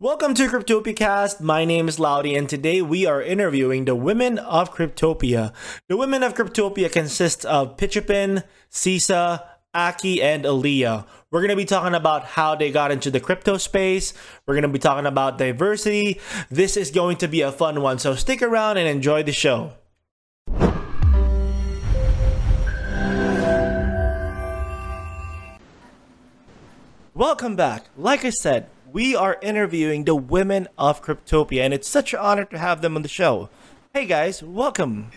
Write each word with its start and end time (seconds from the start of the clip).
Welcome 0.00 0.34
to 0.34 0.46
Cryptopia 0.46 0.94
Cast. 0.94 1.40
My 1.40 1.64
name 1.64 1.88
is 1.88 1.98
Laudie, 1.98 2.38
and 2.38 2.48
today 2.48 2.80
we 2.80 3.04
are 3.04 3.20
interviewing 3.20 3.84
the 3.84 3.96
women 3.96 4.38
of 4.38 4.72
Cryptopia. 4.72 5.52
The 5.88 5.96
women 5.96 6.22
of 6.22 6.34
Cryptopia 6.34 6.88
consist 6.88 7.44
of 7.44 7.76
Pichapen, 7.76 8.44
Cysa, 8.70 9.42
Aki, 9.74 10.22
and 10.22 10.44
Alliyah. 10.44 11.04
We're 11.32 11.40
going 11.40 11.50
to 11.50 11.56
be 11.56 11.64
talking 11.64 11.96
about 11.96 12.26
how 12.26 12.54
they 12.54 12.70
got 12.70 12.92
into 12.92 13.10
the 13.10 13.18
crypto 13.18 13.56
space. 13.56 14.14
We're 14.46 14.54
going 14.54 14.62
to 14.62 14.68
be 14.68 14.78
talking 14.78 15.04
about 15.04 15.36
diversity. 15.36 16.20
This 16.48 16.76
is 16.76 16.92
going 16.92 17.16
to 17.16 17.26
be 17.26 17.40
a 17.40 17.50
fun 17.50 17.82
one, 17.82 17.98
so 17.98 18.14
stick 18.14 18.40
around 18.40 18.76
and 18.76 18.86
enjoy 18.86 19.24
the 19.24 19.32
show. 19.32 19.72
Welcome 27.14 27.56
back. 27.56 27.86
Like 27.96 28.24
I 28.24 28.30
said, 28.30 28.68
we 28.92 29.14
are 29.14 29.38
interviewing 29.42 30.04
the 30.04 30.14
women 30.14 30.68
of 30.78 31.02
Cryptopia, 31.02 31.62
and 31.62 31.74
it's 31.74 31.88
such 31.88 32.14
an 32.14 32.20
honor 32.20 32.44
to 32.46 32.58
have 32.58 32.80
them 32.80 32.96
on 32.96 33.02
the 33.02 33.08
show. 33.08 33.48
Hey 33.92 34.06
guys, 34.06 34.42
welcome. 34.42 35.10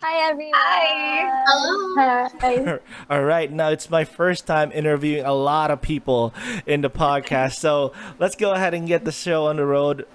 Hi 0.00 0.28
everyone. 0.28 0.52
Hi. 0.54 1.44
Hello. 1.46 2.28
Hi. 2.40 2.78
All 3.10 3.24
right, 3.24 3.50
now 3.50 3.68
it's 3.68 3.88
my 3.88 4.04
first 4.04 4.46
time 4.46 4.72
interviewing 4.72 5.24
a 5.24 5.32
lot 5.32 5.70
of 5.70 5.80
people 5.80 6.34
in 6.66 6.80
the 6.80 6.90
podcast, 6.90 7.54
so 7.54 7.92
let's 8.18 8.36
go 8.36 8.52
ahead 8.52 8.74
and 8.74 8.86
get 8.86 9.04
the 9.04 9.12
show 9.12 9.46
on 9.46 9.56
the 9.56 9.64
road. 9.64 10.06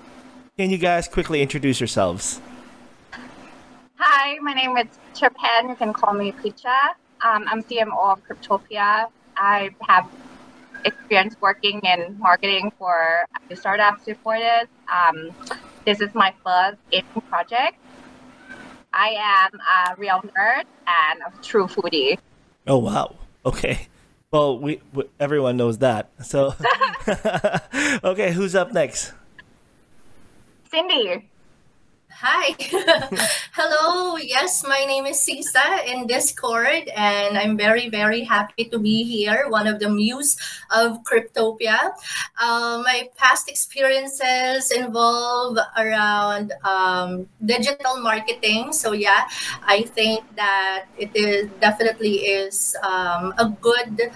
Can 0.58 0.70
you 0.70 0.78
guys 0.78 1.08
quickly 1.08 1.42
introduce 1.42 1.80
yourselves? 1.80 2.42
Hi, 3.96 4.38
my 4.42 4.54
name 4.54 4.78
is 4.78 4.88
Japan. 5.16 5.70
You 5.70 5.76
can 5.76 5.94
call 5.94 6.14
me 6.14 6.32
Picha. 6.32 6.76
Um, 7.22 7.46
I'm 7.48 7.64
CMO 7.64 8.12
of 8.12 8.22
Cryptopia. 8.28 9.08
I 9.36 9.72
have 9.82 10.08
experience 10.86 11.36
working 11.42 11.80
in 11.82 12.18
marketing 12.20 12.72
for 12.78 13.26
startups 13.54 14.06
before 14.06 14.40
this. 14.40 14.68
Um, 14.92 15.32
this 15.86 16.02
is 16.02 16.14
my 16.14 16.34
first 16.44 16.78
gaming 16.92 17.22
project. 17.30 17.78
I 18.94 19.16
am 19.18 19.60
a 19.60 19.96
real 19.98 20.22
nerd 20.38 20.64
and 20.88 21.22
a 21.26 21.44
true 21.44 21.68
foodie. 21.68 22.18
Oh 22.66 22.78
wow. 22.78 23.16
Okay. 23.46 23.88
Well, 24.32 24.60
we, 24.60 24.82
we 24.94 25.06
everyone 25.20 25.58
knows 25.58 25.78
that. 25.80 26.12
So 26.24 26.54
Okay, 28.04 28.34
who's 28.34 28.56
up 28.56 28.74
next? 28.74 29.14
Cindy. 30.70 31.30
Hi. 32.20 32.58
Hello. 33.54 34.18
Yes, 34.18 34.66
my 34.66 34.86
name 34.90 35.06
is 35.06 35.22
Cysa 35.22 35.86
in 35.86 36.08
Discord, 36.08 36.90
and 36.98 37.38
I'm 37.38 37.56
very, 37.56 37.90
very 37.90 38.24
happy 38.24 38.66
to 38.74 38.80
be 38.80 39.04
here, 39.04 39.46
one 39.50 39.68
of 39.68 39.78
the 39.78 39.88
muse 39.88 40.34
of 40.74 41.06
Cryptopia. 41.06 41.94
Uh, 42.42 42.82
my 42.82 43.08
past 43.18 43.48
experiences 43.48 44.72
involve 44.72 45.60
around 45.78 46.54
um, 46.66 47.30
digital 47.46 48.02
marketing. 48.02 48.74
So, 48.74 48.94
yeah, 48.94 49.30
I 49.62 49.84
think 49.84 50.26
that 50.38 50.90
it 50.98 51.14
is 51.14 51.52
definitely 51.62 52.26
is 52.26 52.76
um, 52.82 53.32
a 53.38 53.46
good 53.62 54.10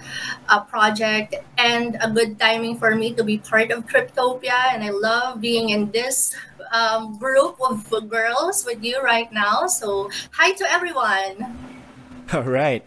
uh, 0.48 0.58
project 0.64 1.36
and 1.56 1.96
a 2.02 2.10
good 2.10 2.36
timing 2.40 2.78
for 2.78 2.96
me 2.96 3.14
to 3.14 3.22
be 3.22 3.38
part 3.38 3.70
of 3.70 3.86
Cryptopia. 3.86 4.74
And 4.74 4.82
I 4.82 4.90
love 4.90 5.40
being 5.40 5.70
in 5.70 5.92
this 5.92 6.34
um, 6.72 7.18
group 7.18 7.56
of 7.60 7.86
girls 8.08 8.64
with 8.64 8.82
you 8.82 9.00
right 9.00 9.30
now. 9.32 9.66
So, 9.66 10.10
hi 10.32 10.52
to 10.52 10.64
everyone. 10.72 11.56
All 12.32 12.42
right. 12.42 12.82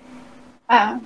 Uh, 0.68 1.00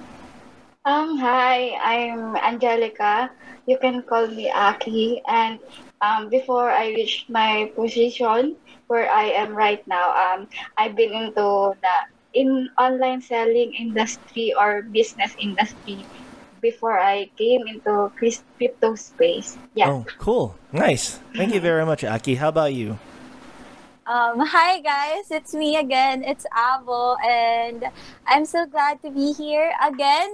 um, 0.86 1.17
hi, 1.19 1.75
I'm 1.83 2.36
Angelica. 2.38 3.30
You 3.67 3.77
can 3.77 4.02
call 4.03 4.27
me 4.27 4.49
Aki. 4.49 5.21
And 5.27 5.59
um, 6.02 6.30
before 6.30 6.71
I 6.71 6.95
reached 6.95 7.30
my 7.30 7.71
position 7.75 8.55
where 8.88 9.11
I 9.11 9.25
am 9.36 9.53
right 9.53 9.86
now, 9.88 10.16
um, 10.16 10.47
I've 10.77 10.95
been 10.95 11.14
into 11.14 11.75
the 11.75 11.95
in 12.33 12.69
online 12.77 13.21
selling 13.21 13.73
industry 13.73 14.53
or 14.53 14.83
business 14.83 15.36
industry 15.39 16.05
before 16.61 16.99
I 16.99 17.30
came 17.37 17.67
into 17.67 18.11
crypto 18.15 18.95
space. 18.95 19.58
Yeah. 19.73 19.89
Oh, 19.89 20.05
cool. 20.17 20.55
Nice. 20.71 21.20
Thank 21.36 21.53
you 21.53 21.61
very 21.61 21.86
much, 21.86 22.03
Aki. 22.03 22.36
How 22.36 22.49
about 22.49 22.73
you? 22.73 22.99
Um, 24.09 24.39
hi 24.53 24.81
guys, 24.81 25.30
it's 25.30 25.53
me 25.53 25.77
again. 25.77 26.23
It's 26.23 26.43
Avo, 26.49 27.14
and 27.21 27.86
I'm 28.25 28.43
so 28.43 28.65
glad 28.65 28.99
to 29.03 29.11
be 29.11 29.33
here 29.33 29.71
again. 29.86 30.33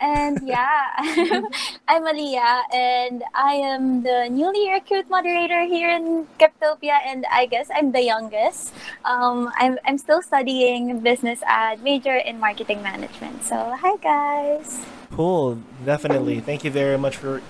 And 0.00 0.40
yeah, 0.48 0.96
I'm 1.86 2.08
Alliyah, 2.08 2.62
and 2.72 3.22
I 3.34 3.60
am 3.60 4.02
the 4.02 4.28
newly 4.30 4.72
recruit 4.72 5.10
moderator 5.10 5.68
here 5.68 5.90
in 5.90 6.26
Cryptopia, 6.40 6.96
and 7.04 7.26
I 7.30 7.44
guess 7.44 7.68
I'm 7.68 7.92
the 7.92 8.00
youngest. 8.00 8.72
Um, 9.04 9.52
I'm 9.60 9.76
I'm 9.84 9.98
still 9.98 10.22
studying 10.22 11.00
business 11.00 11.44
ad 11.44 11.84
major 11.84 12.16
in 12.16 12.40
marketing 12.40 12.82
management. 12.82 13.44
So 13.44 13.76
hi 13.76 14.00
guys. 14.00 14.80
Cool. 15.12 15.60
Definitely. 15.84 16.40
Thank 16.40 16.64
you 16.64 16.70
very 16.70 16.96
much 16.96 17.18
for. 17.18 17.42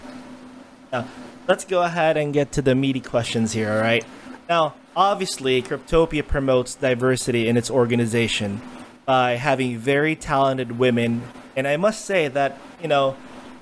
Now, 0.91 1.07
let's 1.47 1.65
go 1.65 1.85
ahead 1.85 2.17
and 2.17 2.35
get 2.35 2.51
to 2.59 2.63
the 2.63 2.75
meaty 2.75 2.99
questions 2.99 3.53
here. 3.53 3.71
All 3.71 3.79
right. 3.79 4.03
Now, 4.51 4.75
obviously, 4.97 5.63
Cryptopia 5.63 6.27
promotes 6.27 6.75
diversity 6.75 7.47
in 7.47 7.57
its 7.57 7.71
organization 7.71 8.61
by 9.07 9.37
having 9.37 9.79
very 9.79 10.17
talented 10.17 10.77
women, 10.77 11.23
and 11.55 11.69
I 11.69 11.77
must 11.77 12.05
say 12.05 12.27
that 12.27 12.59
you 12.83 12.89
know 12.89 13.17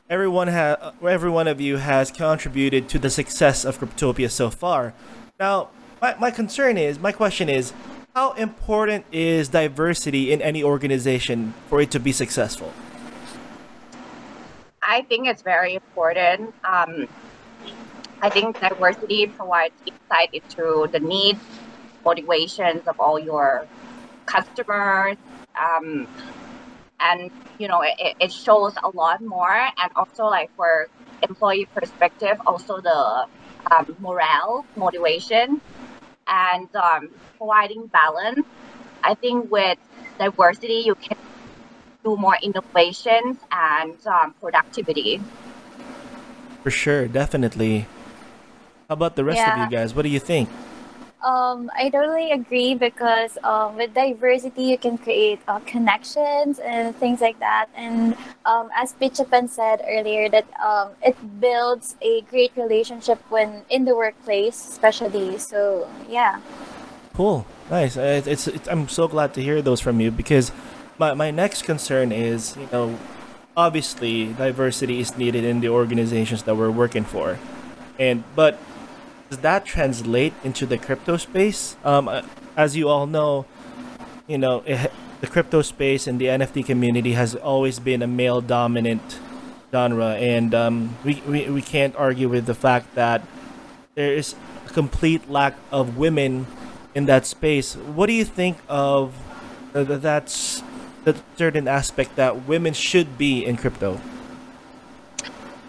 everyone 0.08 0.48
ha- 0.48 0.94
every 1.06 1.28
one 1.28 1.46
of 1.46 1.60
you 1.60 1.76
has 1.76 2.10
contributed 2.10 2.88
to 2.88 2.98
the 2.98 3.10
success 3.10 3.66
of 3.66 3.78
Cryptopia 3.78 4.30
so 4.30 4.48
far. 4.48 4.94
Now, 5.38 5.68
my, 6.00 6.14
my 6.14 6.30
concern 6.30 6.78
is, 6.78 6.98
my 6.98 7.12
question 7.12 7.50
is, 7.50 7.74
how 8.14 8.32
important 8.32 9.04
is 9.12 9.50
diversity 9.50 10.32
in 10.32 10.40
any 10.40 10.64
organization 10.64 11.52
for 11.68 11.82
it 11.82 11.90
to 11.90 12.00
be 12.00 12.12
successful? 12.12 12.72
I 14.82 15.02
think 15.02 15.28
it's 15.28 15.42
very 15.42 15.74
important. 15.74 16.54
Um, 16.64 17.08
I 18.20 18.30
think 18.30 18.60
diversity 18.60 19.26
provides 19.26 19.74
insight 19.86 20.30
into 20.32 20.88
the 20.90 20.98
needs, 20.98 21.40
motivations 22.04 22.86
of 22.88 22.98
all 22.98 23.18
your 23.18 23.66
customers, 24.26 25.16
um, 25.58 26.08
and 27.00 27.30
you 27.58 27.68
know 27.68 27.82
it, 27.82 28.16
it 28.18 28.32
shows 28.32 28.74
a 28.82 28.88
lot 28.90 29.20
more. 29.22 29.54
And 29.54 29.90
also, 29.94 30.24
like 30.24 30.50
for 30.56 30.88
employee 31.22 31.66
perspective, 31.66 32.40
also 32.46 32.80
the 32.80 33.26
um, 33.70 33.96
morale, 34.00 34.66
motivation, 34.76 35.60
and 36.26 36.68
um, 36.74 37.10
providing 37.36 37.86
balance. 37.86 38.46
I 39.04 39.14
think 39.14 39.50
with 39.50 39.78
diversity, 40.18 40.82
you 40.86 40.96
can 40.96 41.16
do 42.02 42.16
more 42.16 42.36
innovations 42.42 43.38
and 43.52 43.94
um, 44.06 44.34
productivity. 44.40 45.20
For 46.64 46.70
sure, 46.70 47.06
definitely. 47.06 47.86
How 48.88 48.94
about 48.94 49.16
the 49.16 49.24
rest 49.24 49.46
of 49.46 49.58
you 49.58 49.68
guys? 49.68 49.94
What 49.94 50.00
do 50.00 50.08
you 50.08 50.18
think? 50.18 50.48
Um, 51.22 51.70
I 51.76 51.90
totally 51.90 52.32
agree 52.32 52.74
because 52.74 53.36
um, 53.44 53.76
with 53.76 53.92
diversity, 53.92 54.62
you 54.62 54.78
can 54.78 54.96
create 54.96 55.40
uh, 55.46 55.60
connections 55.66 56.58
and 56.58 56.96
things 56.96 57.20
like 57.20 57.38
that. 57.38 57.66
And 57.76 58.16
um, 58.46 58.70
as 58.74 58.94
Pichapen 58.94 59.50
said 59.50 59.82
earlier, 59.86 60.30
that 60.30 60.46
um, 60.58 60.92
it 61.04 61.18
builds 61.38 61.96
a 62.00 62.22
great 62.32 62.52
relationship 62.56 63.20
when 63.28 63.60
in 63.68 63.84
the 63.84 63.94
workplace, 63.94 64.56
especially. 64.56 65.36
So 65.36 65.86
yeah. 66.08 66.40
Cool, 67.12 67.44
nice. 67.68 67.98
Uh, 67.98 68.22
It's, 68.24 68.48
it's 68.48 68.68
I'm 68.68 68.88
so 68.88 69.06
glad 69.06 69.34
to 69.34 69.42
hear 69.42 69.60
those 69.60 69.82
from 69.82 70.00
you 70.00 70.10
because 70.10 70.50
my 70.96 71.12
my 71.12 71.30
next 71.30 71.68
concern 71.68 72.10
is 72.10 72.56
you 72.56 72.68
know 72.72 72.96
obviously 73.54 74.32
diversity 74.32 74.98
is 74.98 75.12
needed 75.18 75.44
in 75.44 75.60
the 75.60 75.68
organizations 75.68 76.44
that 76.44 76.56
we're 76.56 76.72
working 76.72 77.04
for, 77.04 77.36
and 77.98 78.24
but 78.34 78.56
does 79.28 79.38
that 79.38 79.64
translate 79.64 80.32
into 80.42 80.66
the 80.66 80.78
crypto 80.78 81.16
space? 81.16 81.76
Um, 81.84 82.08
uh, 82.08 82.22
as 82.56 82.76
you 82.76 82.88
all 82.88 83.06
know, 83.06 83.46
you 84.26 84.38
know 84.38 84.62
it, 84.66 84.90
the 85.20 85.26
crypto 85.26 85.62
space 85.62 86.06
and 86.06 86.20
the 86.20 86.26
NFT 86.26 86.64
community 86.64 87.12
has 87.12 87.34
always 87.34 87.78
been 87.78 88.02
a 88.02 88.06
male 88.06 88.40
dominant 88.40 89.18
genre, 89.72 90.14
and 90.14 90.54
um, 90.54 90.96
we, 91.04 91.22
we 91.26 91.50
we 91.50 91.62
can't 91.62 91.94
argue 91.96 92.28
with 92.28 92.46
the 92.46 92.54
fact 92.54 92.94
that 92.94 93.22
there 93.94 94.12
is 94.14 94.34
a 94.66 94.70
complete 94.70 95.28
lack 95.28 95.54
of 95.70 95.98
women 95.98 96.46
in 96.94 97.06
that 97.06 97.26
space. 97.26 97.74
What 97.74 98.06
do 98.06 98.12
you 98.12 98.24
think 98.24 98.58
of 98.68 99.14
uh, 99.74 99.84
that's 99.84 100.62
the 101.04 101.16
certain 101.36 101.68
aspect 101.68 102.16
that 102.16 102.46
women 102.46 102.72
should 102.72 103.18
be 103.18 103.44
in 103.44 103.56
crypto? 103.56 104.00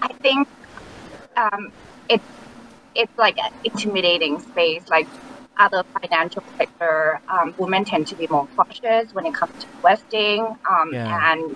I 0.01 0.13
think 0.21 0.47
um, 1.35 1.71
it's 2.07 2.23
it's 2.95 3.17
like 3.17 3.37
an 3.37 3.51
intimidating 3.63 4.39
space. 4.39 4.83
Like 4.89 5.07
other 5.57 5.83
financial 6.01 6.43
sector, 6.57 7.19
um, 7.27 7.53
women 7.57 7.83
tend 7.85 8.07
to 8.07 8.15
be 8.15 8.27
more 8.27 8.47
cautious 8.55 9.13
when 9.13 9.25
it 9.25 9.33
comes 9.33 9.53
to 9.63 9.67
investing, 9.75 10.39
um, 10.69 10.89
Yeah. 10.93 11.31
and 11.33 11.55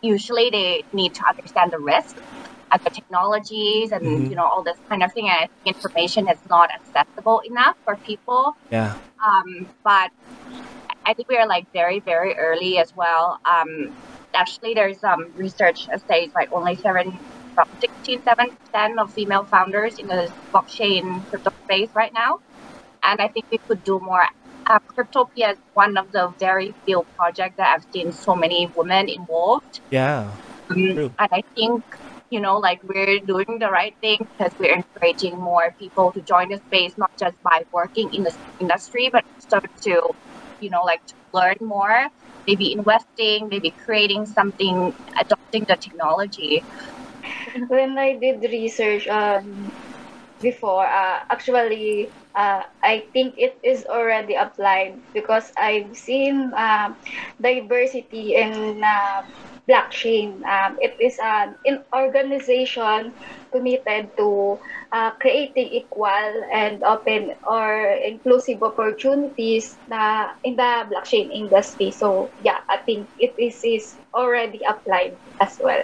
usually 0.00 0.50
they 0.50 0.84
need 0.92 1.14
to 1.14 1.24
understand 1.28 1.70
the 1.70 1.78
risk 1.78 2.16
at 2.72 2.82
the 2.82 2.90
technologies 2.90 3.92
and 3.92 4.02
Mhm. 4.02 4.30
you 4.30 4.36
know 4.36 4.46
all 4.46 4.62
this 4.62 4.78
kind 4.88 5.02
of 5.02 5.12
thing. 5.12 5.28
And 5.28 5.38
I 5.44 5.46
think 5.48 5.76
information 5.76 6.28
is 6.28 6.38
not 6.48 6.70
accessible 6.70 7.40
enough 7.40 7.76
for 7.84 7.96
people. 7.96 8.56
Yeah. 8.70 8.94
Um, 9.24 9.68
but 9.84 10.10
I 11.04 11.14
think 11.14 11.28
we 11.28 11.36
are 11.36 11.46
like 11.46 11.70
very, 11.72 12.00
very 12.00 12.34
early 12.36 12.78
as 12.78 12.94
well. 12.96 13.38
Um, 13.44 13.92
actually, 14.34 14.72
there's 14.74 15.02
um, 15.04 15.30
research 15.36 15.86
that 15.88 16.00
says 16.08 16.30
like 16.34 16.50
only 16.52 16.76
seven, 16.76 17.18
about 17.52 17.68
16, 17.80 18.22
7% 18.22 19.02
of 19.02 19.12
female 19.12 19.46
founders 19.50 19.94
in 19.98 20.06
the 20.06 20.32
blockchain 20.54 21.26
crypto 21.28 21.50
space 21.64 21.90
right 21.94 22.12
now. 22.14 22.38
And 23.02 23.20
I 23.20 23.28
think 23.28 23.46
we 23.50 23.58
could 23.68 23.82
do 23.82 24.00
more. 24.00 24.24
Uh, 24.66 24.78
Cryptopia 24.96 25.52
is 25.52 25.58
one 25.74 25.96
of 25.96 26.12
the 26.12 26.32
very 26.38 26.74
few 26.84 27.04
projects 27.16 27.56
that 27.58 27.74
I've 27.74 27.84
seen 27.92 28.12
so 28.12 28.36
many 28.36 28.70
women 28.76 29.08
involved. 29.08 29.80
Yeah. 29.90 30.36
Um, 30.70 30.94
True. 30.94 31.14
and 31.18 31.28
I 31.32 31.42
think, 31.56 31.82
you 32.30 32.40
know, 32.40 32.58
like 32.58 32.78
we're 32.84 33.18
doing 33.26 33.58
the 33.58 33.70
right 33.70 33.94
thing 34.00 34.18
because 34.38 34.52
we're 34.58 34.74
encouraging 34.74 35.36
more 35.38 35.74
people 35.78 36.12
to 36.12 36.22
join 36.22 36.48
the 36.50 36.60
space, 36.68 36.94
not 36.96 37.10
just 37.18 37.36
by 37.42 37.64
working 37.72 38.08
in 38.12 38.22
the 38.22 38.32
industry, 38.60 39.10
but 39.12 39.24
also 39.34 39.66
to, 39.82 40.00
you 40.60 40.70
know, 40.70 40.82
like 40.82 41.04
to 41.06 41.14
learn 41.32 41.56
more, 41.60 42.06
maybe 42.46 42.72
investing, 42.72 43.48
maybe 43.50 43.74
creating 43.84 44.26
something, 44.26 44.94
adopting 45.20 45.64
the 45.66 45.76
technology. 45.76 46.62
When 47.68 47.98
I 47.98 48.14
did 48.18 48.42
research 48.42 49.06
um, 49.08 49.72
before, 50.40 50.86
uh, 50.86 51.20
actually, 51.30 52.12
uh, 52.34 52.62
I 52.82 53.08
think 53.12 53.34
it 53.38 53.58
is 53.64 53.84
already 53.86 54.34
applied 54.34 55.02
because 55.14 55.52
I've 55.56 55.94
seen 55.96 56.52
um, 56.56 56.96
diversity 57.40 58.34
in 58.34 58.82
uh, 58.84 59.22
blockchain. 59.68 60.42
Um, 60.44 60.76
it 60.80 60.96
is 61.00 61.18
an 61.22 61.56
in 61.64 61.84
organization 61.94 63.14
committed 63.52 64.10
to 64.18 64.58
uh, 64.92 65.10
creating 65.20 65.68
equal 65.68 66.32
and 66.52 66.82
open 66.84 67.32
or 67.46 67.84
inclusive 68.04 68.62
opportunities 68.62 69.78
na 69.86 70.30
in 70.44 70.56
the 70.56 70.86
blockchain 70.90 71.28
industry. 71.32 71.90
So 71.92 72.34
yeah, 72.40 72.58
I 72.68 72.78
think 72.78 73.10
it 73.18 73.34
is, 73.38 73.60
is 73.64 73.98
already 74.14 74.60
applied 74.68 75.18
as 75.40 75.56
well. 75.62 75.82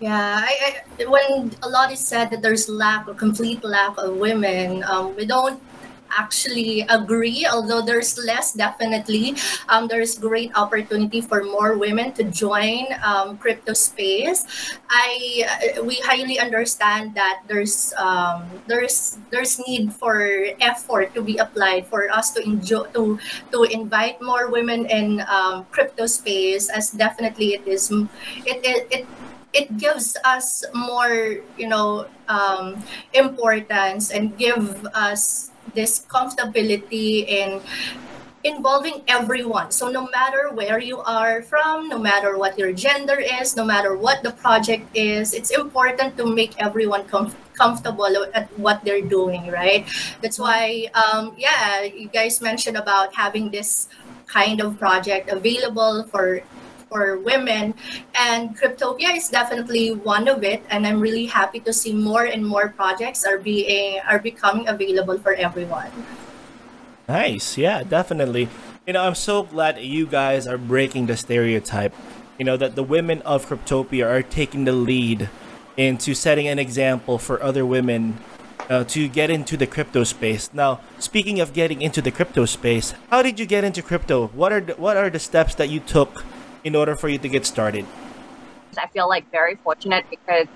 Yeah, 0.00 0.40
I, 0.40 0.82
I, 0.98 1.04
when 1.04 1.52
a 1.62 1.68
lot 1.68 1.92
is 1.92 2.00
said 2.00 2.30
that 2.30 2.40
there's 2.40 2.68
lack 2.68 3.06
or 3.06 3.12
complete 3.14 3.62
lack 3.62 3.98
of 3.98 4.16
women, 4.16 4.82
um, 4.84 5.14
we 5.14 5.26
don't 5.26 5.60
actually 6.08 6.80
agree. 6.88 7.46
Although 7.46 7.82
there's 7.84 8.16
less, 8.16 8.54
definitely, 8.54 9.36
um, 9.68 9.88
there's 9.88 10.16
great 10.18 10.56
opportunity 10.56 11.20
for 11.20 11.44
more 11.44 11.76
women 11.76 12.12
to 12.16 12.24
join 12.24 12.88
um, 13.04 13.36
crypto 13.36 13.74
space. 13.74 14.46
I 14.88 15.44
uh, 15.78 15.84
we 15.84 16.00
highly 16.00 16.40
understand 16.40 17.14
that 17.14 17.44
there's 17.46 17.92
um, 18.00 18.48
there's 18.66 19.18
there's 19.28 19.60
need 19.68 19.92
for 19.92 20.24
effort 20.64 21.12
to 21.12 21.20
be 21.20 21.36
applied 21.36 21.86
for 21.86 22.08
us 22.08 22.32
to 22.32 22.42
enjoy 22.42 22.88
to 22.96 23.20
to 23.52 23.62
invite 23.68 24.16
more 24.22 24.48
women 24.48 24.86
in 24.88 25.20
um, 25.28 25.66
crypto 25.70 26.06
space. 26.06 26.70
As 26.72 26.90
definitely 26.90 27.60
it 27.60 27.68
is 27.68 27.92
it 28.48 28.64
it. 28.64 28.88
it 28.90 29.06
it 29.52 29.76
gives 29.78 30.16
us 30.24 30.64
more 30.74 31.38
you 31.58 31.68
know 31.68 32.06
um, 32.28 32.82
importance 33.14 34.10
and 34.10 34.36
give 34.38 34.86
us 34.94 35.50
this 35.74 36.06
comfortability 36.06 37.26
in 37.28 37.60
involving 38.42 39.02
everyone. 39.06 39.70
So 39.70 39.90
no 39.90 40.08
matter 40.08 40.48
where 40.54 40.78
you 40.78 40.98
are 41.00 41.42
from 41.42 41.88
no 41.88 41.98
matter 41.98 42.38
what 42.38 42.58
your 42.58 42.72
gender 42.72 43.20
is 43.20 43.54
no 43.56 43.64
matter 43.64 43.96
what 43.96 44.22
the 44.22 44.32
project 44.32 44.88
is 44.96 45.34
it's 45.34 45.50
important 45.50 46.16
to 46.16 46.24
make 46.24 46.56
everyone 46.56 47.04
com- 47.08 47.34
comfortable 47.52 48.08
at 48.32 48.48
what 48.58 48.82
they're 48.84 49.04
doing 49.04 49.50
right? 49.50 49.84
That's 50.22 50.38
why 50.38 50.88
um, 50.94 51.34
yeah 51.36 51.82
you 51.82 52.08
guys 52.08 52.40
mentioned 52.40 52.78
about 52.78 53.14
having 53.14 53.50
this 53.50 53.88
kind 54.26 54.60
of 54.62 54.78
project 54.78 55.28
available 55.28 56.06
for 56.08 56.40
for 56.90 57.18
women 57.22 57.72
and 58.18 58.58
cryptopia 58.58 59.16
is 59.16 59.30
definitely 59.30 59.94
one 59.94 60.26
of 60.26 60.42
it 60.42 60.62
and 60.70 60.86
i'm 60.86 60.98
really 60.98 61.26
happy 61.26 61.60
to 61.60 61.72
see 61.72 61.94
more 61.94 62.24
and 62.24 62.44
more 62.44 62.74
projects 62.74 63.24
are 63.24 63.38
being 63.38 64.00
are 64.10 64.18
becoming 64.18 64.66
available 64.66 65.18
for 65.18 65.34
everyone 65.34 65.90
Nice. 67.10 67.58
Yeah, 67.58 67.82
definitely. 67.82 68.48
You 68.86 68.92
know, 68.92 69.02
I'm 69.02 69.16
so 69.16 69.42
glad 69.42 69.82
you 69.82 70.06
guys 70.06 70.46
are 70.46 70.56
breaking 70.56 71.06
the 71.06 71.16
stereotype. 71.16 71.92
You 72.38 72.44
know, 72.44 72.56
that 72.56 72.76
the 72.76 72.84
women 72.84 73.20
of 73.22 73.46
Cryptopia 73.46 74.06
are 74.06 74.22
taking 74.22 74.62
the 74.62 74.70
lead 74.72 75.28
into 75.76 76.14
setting 76.14 76.46
an 76.46 76.60
example 76.60 77.18
for 77.18 77.42
other 77.42 77.66
women 77.66 78.16
uh, 78.70 78.84
to 78.84 79.08
get 79.08 79.28
into 79.28 79.56
the 79.56 79.66
crypto 79.66 80.04
space. 80.04 80.54
Now, 80.54 80.78
speaking 81.00 81.40
of 81.40 81.52
getting 81.52 81.82
into 81.82 82.00
the 82.00 82.12
crypto 82.12 82.44
space, 82.44 82.94
how 83.10 83.22
did 83.22 83.40
you 83.40 83.46
get 83.46 83.64
into 83.64 83.82
crypto? 83.82 84.28
What 84.28 84.52
are 84.52 84.60
the, 84.60 84.74
what 84.74 84.96
are 84.96 85.10
the 85.10 85.18
steps 85.18 85.56
that 85.56 85.68
you 85.68 85.80
took 85.80 86.24
in 86.64 86.76
order 86.76 86.96
for 86.96 87.08
you 87.08 87.18
to 87.18 87.28
get 87.28 87.46
started? 87.46 87.86
I 88.78 88.86
feel 88.88 89.08
like 89.08 89.30
very 89.30 89.56
fortunate 89.56 90.04
because 90.10 90.46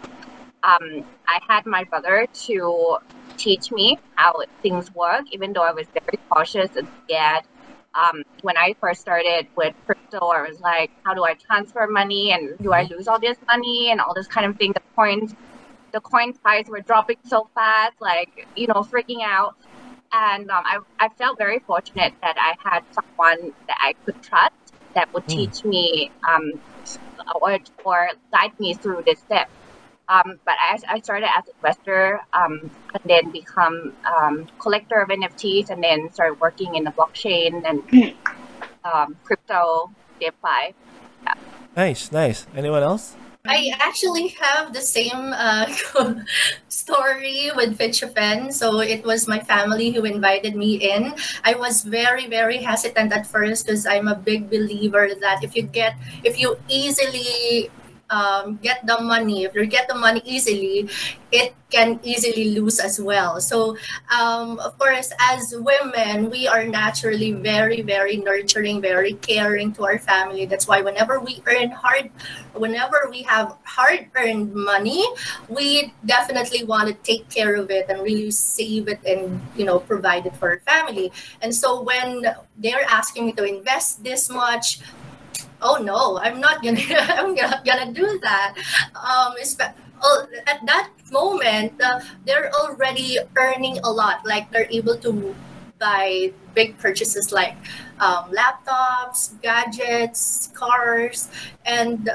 um, 0.63 1.05
I 1.27 1.41
had 1.49 1.67
my 1.67 1.85
brother 1.85 2.27
to 2.47 2.97
teach 3.37 3.73
me 3.73 3.99
how 4.15 4.35
things 4.63 4.95
work, 4.95 5.25
even 5.33 5.53
though 5.53 5.63
I 5.63 5.73
was 5.73 5.87
very 5.89 6.19
cautious 6.31 6.71
and 6.77 6.89
scared. 7.05 7.43
Um, 7.95 8.23
when 8.43 8.57
I 8.57 8.75
first 8.81 9.01
started 9.01 9.47
with 9.57 9.75
crypto, 9.87 10.19
I 10.19 10.43
was 10.49 10.61
like, 10.61 10.91
how 11.05 11.15
do 11.15 11.25
I 11.25 11.35
transfer 11.35 11.87
money 11.87 12.33
and 12.33 12.59
do 12.59 12.73
I 12.73 12.83
lose 12.85 13.07
all 13.07 13.21
this 13.21 13.39
money 13.47 13.91
and 13.91 14.01
all 14.01 14.15
this 14.15 14.27
kind 14.27 14.47
of 14.47 14.57
thing? 14.57 14.73
The 14.73 14.83
coins, 14.97 15.35
the 15.93 16.01
coin 16.01 16.33
price 16.33 16.67
were 16.69 16.81
dropping 16.81 17.19
so 17.25 17.49
fast, 17.55 18.01
like, 18.01 18.49
you 18.57 18.67
know, 18.67 18.83
freaking 18.83 19.23
out. 19.23 19.57
And 20.13 20.51
um, 20.51 20.65
I, 20.65 20.79
I 20.99 21.09
felt 21.11 21.39
very 21.39 21.61
fortunate 21.61 22.15
that 22.23 22.37
I 22.39 22.55
had 22.69 22.83
someone 22.93 23.53
that 23.69 23.77
I 23.81 23.95
could 24.05 24.21
trust 24.23 24.55
that 24.95 25.13
would 25.13 25.25
Mm. 25.25 25.37
teach 25.37 25.65
me 25.65 26.11
um, 26.29 26.53
or, 27.41 27.59
or 27.85 28.11
guide 28.33 28.59
me 28.59 28.75
through 28.75 29.03
this 29.07 29.19
step. 29.21 29.49
Um, 30.09 30.39
but 30.45 30.55
I, 30.61 30.79
I 30.89 31.01
started 31.01 31.29
as 31.35 31.49
an 31.49 31.55
investor 31.63 32.21
um, 32.35 32.71
and 32.93 33.03
then 33.07 33.31
become 33.31 33.95
um, 34.05 34.47
collector 34.59 35.01
of 35.01 35.09
NFTs 35.09 35.71
and 35.71 35.83
then 35.83 36.13
started 36.13 36.41
working 36.41 36.75
in 36.75 36.85
the 36.85 36.91
blockchain 36.91 37.65
and 37.65 38.15
um, 38.85 39.17
crypto, 39.25 39.91
DeFi. 40.21 40.75
Nice, 41.75 42.13
nice. 42.13 42.47
Anyone 42.55 42.83
else? 42.83 43.17
I 43.47 43.75
actually 43.79 44.29
have 44.41 44.73
the 44.73 44.81
same 44.81 45.35
uh, 45.37 45.69
story 46.69 47.51
with 47.55 47.77
Pichapen. 47.77 48.51
So 48.51 48.81
it 48.81 49.05
was 49.05 49.29
my 49.29 49.39
family 49.39 49.91
who 49.91 50.05
invited 50.05 50.57
me 50.57 50.77
in. 50.77 51.15
I 51.45 51.53
was 51.53 51.83
very, 51.83 52.27
very 52.27 52.57
hesitant 52.57 53.13
at 53.13 53.27
first 53.27 53.67
because 53.67 53.85
I'm 53.85 54.09
a 54.09 54.15
big 54.17 54.49
believer 54.49 55.11
that 55.21 55.45
if 55.45 55.55
you 55.55 55.63
get, 55.63 55.95
if 56.25 56.41
you 56.41 56.57
easily 56.71 57.69
um, 58.15 58.63
get 58.63 58.87
the 58.87 59.03
money, 59.03 59.43
if 59.43 59.55
you 59.55 59.67
get 59.67 59.89
the 59.89 59.99
money 59.99 60.23
easily, 60.25 60.89
it 61.33 61.55
can 61.69 61.99
easily 62.05 62.55
lose 62.55 62.79
as 62.79 63.01
well. 63.03 63.41
So, 63.41 63.77
um, 64.15 64.61
of 64.61 64.79
course, 64.79 65.11
as 65.19 65.53
women, 65.59 66.31
we 66.31 66.47
are 66.47 66.63
naturally 66.63 67.33
very, 67.33 67.83
very 67.83 68.17
nurturing, 68.17 68.81
very 68.81 69.15
caring 69.19 69.73
to 69.75 69.85
our 69.85 69.99
family. 69.99 70.47
That's 70.47 70.69
why 70.69 70.81
whenever 70.81 71.19
we 71.19 71.43
earn 71.51 71.75
hard, 71.75 72.15
whenever 72.55 73.09
we 73.11 73.23
have 73.27 73.59
hard 73.65 74.07
earned 74.15 74.55
money, 74.55 75.03
we 75.49 75.93
definitely 76.07 76.63
want 76.63 76.87
to 76.87 76.95
take 77.03 77.29
care 77.29 77.57
of 77.57 77.67
it 77.71 77.91
and 77.91 77.99
really 78.03 78.31
save 78.31 78.87
it 78.87 79.03
and, 79.05 79.43
you 79.57 79.65
know, 79.67 79.81
provide 79.81 80.27
it 80.27 80.37
for 80.37 80.51
our 80.55 80.61
family. 80.61 81.11
And 81.43 81.51
so 81.51 81.83
when 81.83 82.23
they're 82.59 82.87
asking 82.87 83.27
me 83.27 83.33
to 83.33 83.43
invest 83.43 84.05
this 84.05 84.31
much, 84.31 84.79
oh 85.65 85.83
no 85.83 86.19
i'm 86.21 86.41
not 86.41 86.63
gonna 86.63 86.81
i'm 87.19 87.35
not 87.35 87.65
gonna 87.65 87.93
do 87.93 88.21
that. 88.23 88.55
Um 88.95 89.35
oh, 90.03 90.27
at 90.47 90.65
that 90.67 90.91
moment 91.11 91.73
uh, 91.83 92.01
they're 92.27 92.51
already 92.53 93.19
earning 93.37 93.79
a 93.83 93.91
lot. 93.91 94.25
Like 94.25 94.51
they're 94.53 94.71
able 94.71 94.97
to 94.99 95.35
buy 95.79 96.33
big 96.55 96.79
purchases 96.79 97.33
like 97.33 97.57
um, 97.99 98.31
laptops 98.31 99.41
gadgets 99.43 100.51
cars 100.55 101.29
and 101.67 102.09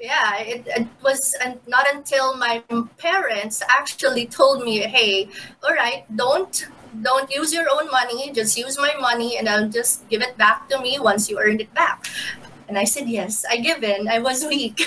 yeah 0.00 0.38
it, 0.38 0.66
it 0.66 0.88
was 1.02 1.36
not 1.66 1.86
until 1.94 2.36
my 2.36 2.62
parents 2.98 3.62
actually 3.68 4.26
told 4.26 4.64
me 4.64 4.78
hey 4.80 5.28
all 5.62 5.74
right 5.74 6.04
don't 6.16 6.66
don't 7.02 7.30
use 7.30 7.52
your 7.52 7.66
own 7.70 7.90
money 7.90 8.32
just 8.32 8.56
use 8.56 8.78
my 8.78 8.94
money 9.00 9.36
and 9.36 9.48
i'll 9.48 9.68
just 9.68 10.08
give 10.08 10.22
it 10.22 10.36
back 10.38 10.68
to 10.68 10.80
me 10.80 10.98
once 10.98 11.28
you 11.28 11.38
earned 11.38 11.60
it 11.60 11.72
back 11.74 12.06
and 12.68 12.78
I 12.78 12.84
said, 12.84 13.08
yes, 13.08 13.44
I 13.48 13.58
give 13.58 13.82
in. 13.82 14.08
I 14.08 14.18
was 14.18 14.44
weak. 14.48 14.86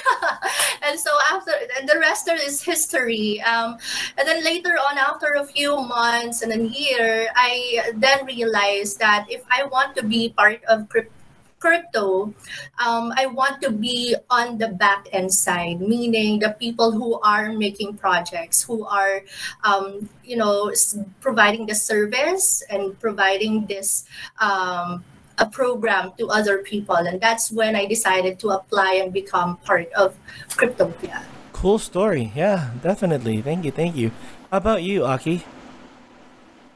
and 0.84 1.00
so 1.00 1.12
after, 1.32 1.52
the 1.86 2.00
rest 2.00 2.28
is 2.30 2.62
history. 2.62 3.42
Um, 3.42 3.78
and 4.18 4.28
then 4.28 4.44
later 4.44 4.76
on, 4.78 4.98
after 4.98 5.34
a 5.38 5.46
few 5.46 5.76
months 5.76 6.42
and 6.42 6.52
a 6.52 6.64
year, 6.68 7.30
I 7.36 7.92
then 7.96 8.26
realized 8.26 9.00
that 9.00 9.28
if 9.30 9.44
I 9.50 9.66
want 9.66 9.96
to 9.98 10.04
be 10.04 10.30
part 10.30 10.64
of 10.66 10.90
crypto, 10.90 11.14
crypto, 11.60 12.34
um, 12.78 13.12
I 13.18 13.26
want 13.26 13.62
to 13.64 13.72
be 13.72 14.16
on 14.30 14.58
the 14.58 14.70
back 14.70 15.08
end 15.12 15.34
side, 15.34 15.82
meaning 15.82 16.40
the 16.40 16.56
people 16.60 16.92
who 16.92 17.20
are 17.22 17.52
making 17.52 17.98
projects, 17.98 18.62
who 18.62 18.86
are, 18.86 19.24
um, 19.64 20.08
you 20.24 20.38
know, 20.38 20.72
providing 21.20 21.66
the 21.66 21.76
service 21.76 22.62
and 22.70 23.00
providing 23.00 23.66
this. 23.66 24.06
Um, 24.40 25.04
a 25.38 25.46
program 25.46 26.12
to 26.18 26.28
other 26.30 26.60
people 26.60 26.96
and 26.96 27.22
that's 27.22 27.52
when 27.52 27.76
i 27.76 27.86
decided 27.86 28.40
to 28.40 28.50
apply 28.50 29.00
and 29.02 29.14
become 29.14 29.58
part 29.66 29.92
of 29.94 30.16
cryptopia 30.50 31.24
Cool 31.58 31.82
story. 31.82 32.30
Yeah, 32.38 32.70
definitely. 32.86 33.42
Thank 33.42 33.66
you. 33.66 33.74
Thank 33.74 33.98
you. 33.98 34.14
How 34.54 34.62
about 34.62 34.86
you, 34.86 35.10
Aki? 35.10 35.42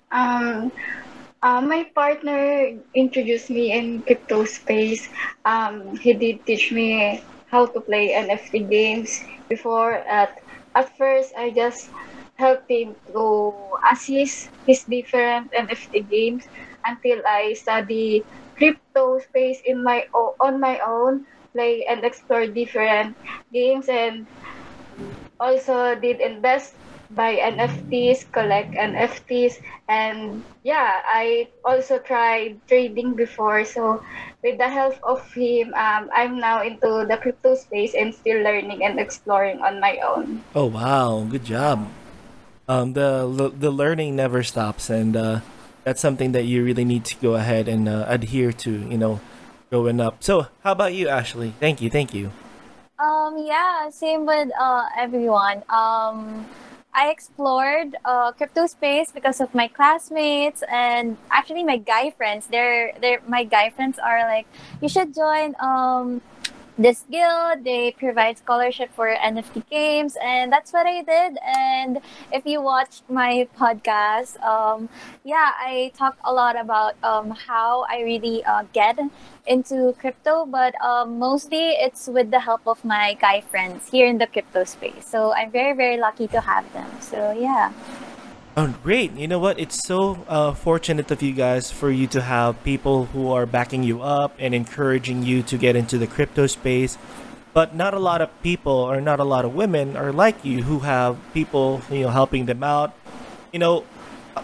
Um, 0.10 0.74
uh, 1.46 1.62
my 1.62 1.86
partner 1.94 2.74
introduced 2.98 3.54
me 3.54 3.78
in 3.78 4.02
crypto 4.02 4.42
space. 4.50 5.06
Um, 5.46 5.94
he 6.02 6.18
did 6.18 6.42
teach 6.50 6.74
me 6.74 7.22
how 7.54 7.70
to 7.70 7.78
play 7.78 8.18
NFT 8.18 8.66
games 8.74 9.22
before. 9.46 10.02
At 10.10 10.42
at 10.74 10.90
first, 10.98 11.38
I 11.38 11.54
just 11.54 11.94
helped 12.42 12.66
him 12.66 12.98
to 13.14 13.54
assist 13.86 14.50
his 14.66 14.82
different 14.90 15.54
NFT 15.54 16.10
games 16.10 16.50
until 16.90 17.22
I 17.22 17.54
study 17.54 18.26
crypto 18.62 19.18
space 19.18 19.58
in 19.66 19.82
my 19.82 20.06
o- 20.14 20.38
on 20.38 20.62
my 20.62 20.78
own, 20.86 21.26
play 21.58 21.82
and 21.90 22.06
explore 22.06 22.46
different 22.46 23.18
games, 23.50 23.90
and 23.90 24.30
also 25.42 25.98
did 25.98 26.22
invest 26.22 26.78
buy 27.12 27.36
NFTs, 27.36 28.30
collect 28.32 28.72
NFTs, 28.78 29.60
and 29.90 30.44
yeah, 30.64 31.02
I 31.04 31.50
also 31.66 32.00
tried 32.00 32.62
trading 32.68 33.18
before. 33.18 33.66
So, 33.66 34.00
with 34.44 34.58
the 34.62 34.70
help 34.70 34.96
of 35.04 35.26
him, 35.34 35.74
um, 35.74 36.08
I'm 36.14 36.40
now 36.40 36.64
into 36.64 37.04
the 37.10 37.18
crypto 37.18 37.56
space 37.56 37.98
and 37.98 38.14
still 38.14 38.46
learning 38.46 38.86
and 38.86 39.00
exploring 39.00 39.60
on 39.60 39.80
my 39.82 39.98
own. 40.06 40.44
Oh 40.56 40.70
wow, 40.70 41.26
good 41.28 41.44
job. 41.44 41.90
Um, 42.70 42.94
the 42.94 43.28
the 43.28 43.50
the 43.68 43.72
learning 43.74 44.16
never 44.16 44.44
stops, 44.44 44.88
and 44.88 45.18
uh, 45.18 45.42
that's 45.84 46.02
something 46.02 46.32
that 46.34 46.44
you 46.44 46.64
really 46.64 46.86
need 46.86 47.06
to 47.06 47.16
go 47.18 47.36
ahead 47.36 47.68
and 47.68 47.88
uh, 47.88 48.06
adhere 48.08 48.52
to. 48.52 48.72
You 48.72 48.98
know, 48.98 49.20
growing 49.70 50.00
up. 50.00 50.22
So, 50.22 50.48
how 50.64 50.74
about 50.74 50.94
you, 50.94 51.08
Ashley? 51.08 51.54
Thank 51.60 51.82
you, 51.82 51.90
thank 51.90 52.14
you. 52.14 52.32
Um, 53.00 53.38
yeah, 53.40 53.90
same 53.90 54.26
with 54.26 54.50
uh, 54.60 54.86
everyone. 54.96 55.64
Um, 55.70 56.46
I 56.94 57.10
explored 57.10 57.96
uh, 58.04 58.34
crypto 58.34 58.68
space 58.68 59.12
because 59.12 59.40
of 59.40 59.56
my 59.56 59.68
classmates 59.68 60.62
and 60.70 61.18
actually 61.32 61.64
my 61.64 61.78
guy 61.78 62.12
friends. 62.12 62.48
They're, 62.48 62.94
they're 63.00 63.22
my 63.28 63.46
guy 63.46 63.70
friends 63.70 63.98
are 63.98 64.20
like, 64.28 64.46
you 64.82 64.90
should 64.90 65.16
join 65.16 65.56
um, 65.60 66.22
this 66.82 67.06
guild. 67.10 67.64
They 67.64 67.92
provide 67.92 68.38
scholarship 68.38 68.94
for 68.94 69.14
NFT 69.14 69.70
games, 69.70 70.18
and 70.22 70.52
that's 70.52 70.74
what 70.74 70.86
I 70.86 71.02
did. 71.04 71.38
And 71.46 72.00
if 72.32 72.46
you 72.46 72.62
watched 72.62 73.04
my 73.10 73.48
podcast, 73.58 74.42
um, 74.42 74.90
yeah, 75.24 75.52
I 75.58 75.92
talk 75.96 76.18
a 76.24 76.34
lot 76.34 76.60
about 76.60 76.96
um, 77.04 77.32
how 77.32 77.86
I 77.90 78.02
really 78.02 78.44
uh, 78.44 78.64
get 78.74 79.00
into 79.48 79.94
crypto, 80.00 80.46
but 80.46 80.74
um, 80.82 81.20
mostly 81.20 81.72
it's 81.72 82.08
with 82.08 82.32
the 82.32 82.40
help 82.40 82.62
of 82.68 82.84
my 82.86 83.16
guy 83.20 83.42
friends 83.42 83.90
here 83.90 84.08
in 84.08 84.18
the 84.18 84.28
crypto 84.28 84.64
space. 84.64 85.06
So 85.06 85.34
I'm 85.34 85.52
very, 85.52 85.76
very 85.76 85.98
lucky 85.98 86.28
to 86.30 86.42
have 86.42 86.72
them. 86.74 86.90
So 87.02 87.32
yeah. 87.32 87.72
Oh, 88.58 88.76
great! 88.84 89.14
You 89.14 89.30
know 89.30 89.40
what? 89.40 89.58
It's 89.62 89.88
so 89.88 90.26
uh, 90.28 90.54
fortunate 90.54 91.10
of 91.10 91.22
you 91.22 91.32
guys 91.32 91.72
for 91.72 91.90
you 91.90 92.06
to 92.08 92.22
have 92.22 92.62
people 92.66 93.06
who 93.06 93.32
are 93.32 93.46
backing 93.46 93.82
you 93.82 94.02
up 94.02 94.36
and 94.40 94.54
encouraging 94.54 95.24
you 95.24 95.42
to 95.44 95.58
get 95.58 95.78
into 95.78 95.98
the 95.98 96.06
crypto 96.06 96.48
space. 96.48 96.98
But 97.54 97.74
not 97.76 97.94
a 97.94 98.00
lot 98.00 98.22
of 98.22 98.30
people, 98.44 98.74
or 98.74 99.00
not 99.00 99.22
a 99.22 99.24
lot 99.24 99.46
of 99.46 99.56
women, 99.56 99.96
are 99.96 100.12
like 100.12 100.44
you 100.44 100.64
who 100.64 100.80
have 100.80 101.18
people, 101.34 101.82
you 101.90 102.02
know, 102.02 102.10
helping 102.10 102.46
them 102.46 102.62
out. 102.62 102.94
You 103.54 103.60
know, 103.60 103.82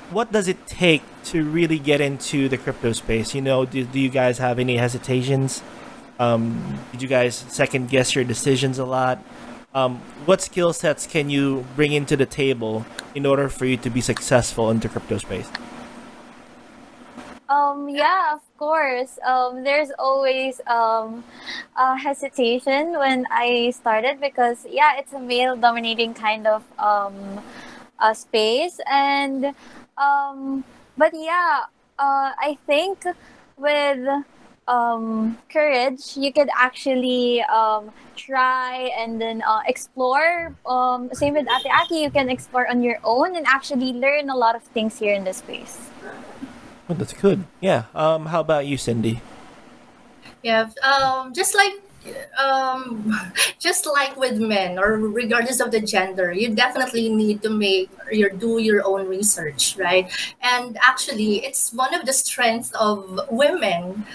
what 0.10 0.32
does 0.32 0.48
it 0.48 0.66
take 0.68 1.04
to 1.26 1.44
really 1.44 1.78
get 1.78 2.00
into 2.00 2.48
the 2.48 2.58
crypto 2.58 2.94
space? 2.94 3.36
You 3.36 3.42
know, 3.42 3.66
do, 3.66 3.84
do 3.84 4.00
you 4.00 4.10
guys 4.10 4.38
have 4.38 4.58
any 4.58 4.78
hesitations? 4.78 5.62
Um, 6.18 6.80
did 6.94 7.02
you 7.02 7.10
guys 7.10 7.36
second 7.36 7.90
guess 7.90 8.16
your 8.16 8.24
decisions 8.24 8.80
a 8.80 8.86
lot? 8.86 9.22
Um, 9.78 10.02
what 10.26 10.42
skill 10.42 10.74
sets 10.74 11.06
can 11.06 11.30
you 11.30 11.64
bring 11.76 11.94
into 11.94 12.18
the 12.18 12.26
table 12.26 12.84
in 13.14 13.28
order 13.28 13.48
for 13.48 13.66
you 13.66 13.78
to 13.78 13.92
be 13.92 14.02
successful 14.02 14.72
in 14.72 14.80
the 14.80 14.90
crypto 14.90 15.20
space? 15.20 15.48
Um, 17.48 17.88
yeah, 17.88 18.34
of 18.34 18.42
course. 18.58 19.20
Um, 19.24 19.64
there's 19.64 19.92
always 20.00 20.60
um, 20.66 21.24
hesitation 21.78 22.98
when 22.98 23.28
I 23.30 23.70
started 23.70 24.20
because, 24.20 24.66
yeah, 24.68 24.98
it's 24.98 25.14
a 25.14 25.20
male 25.20 25.56
dominating 25.56 26.16
kind 26.16 26.48
of 26.48 26.64
um, 26.80 27.40
a 28.02 28.16
space. 28.16 28.80
And, 28.90 29.54
um, 29.96 30.64
but 30.98 31.14
yeah, 31.14 31.70
uh, 32.00 32.34
I 32.34 32.58
think 32.66 33.06
with 33.58 34.26
um, 34.68 35.38
courage, 35.50 36.18
you 36.18 36.32
could 36.34 36.50
actually 36.56 37.42
um, 37.44 37.92
try 38.16 38.92
and 38.98 39.20
then 39.20 39.42
uh, 39.48 39.62
explore. 39.66 40.56
Um, 40.66 41.10
same 41.14 41.34
with 41.34 41.48
Ate 41.48 41.72
Aki, 41.72 42.02
you 42.02 42.12
can 42.12 42.30
explore 42.30 42.70
on 42.70 42.84
your 42.84 43.00
own 43.04 43.36
and 43.36 43.46
actually 43.48 43.94
learn 43.94 44.30
a 44.30 44.36
lot 44.36 44.56
of 44.56 44.64
things 44.64 45.00
here 45.00 45.14
in 45.14 45.24
this 45.24 45.38
space. 45.38 45.90
Oh, 46.90 46.94
that's 46.94 47.14
good. 47.14 47.46
Yeah. 47.60 47.86
Um, 47.96 48.28
how 48.28 48.42
about 48.42 48.66
you, 48.66 48.78
Cindy? 48.78 49.22
Yeah. 50.44 50.70
Um, 50.84 51.34
just 51.34 51.56
like 51.56 51.74
um, 52.40 53.12
just 53.60 53.86
like 53.86 54.16
with 54.18 54.40
men 54.40 54.80
or 54.80 54.98
regardless 54.98 55.60
of 55.60 55.72
the 55.72 55.82
gender 55.82 56.32
you 56.32 56.54
definitely 56.56 57.10
need 57.10 57.42
to 57.42 57.50
make 57.50 57.90
your 58.12 58.30
do 58.30 58.60
your 58.60 58.86
own 58.86 59.08
research 59.08 59.76
right 59.78 60.08
and 60.42 60.78
actually 60.82 61.44
it's 61.44 61.74
one 61.74 61.94
of 61.94 62.06
the 62.06 62.14
strengths 62.14 62.72
of 62.80 63.20
women 63.30 64.06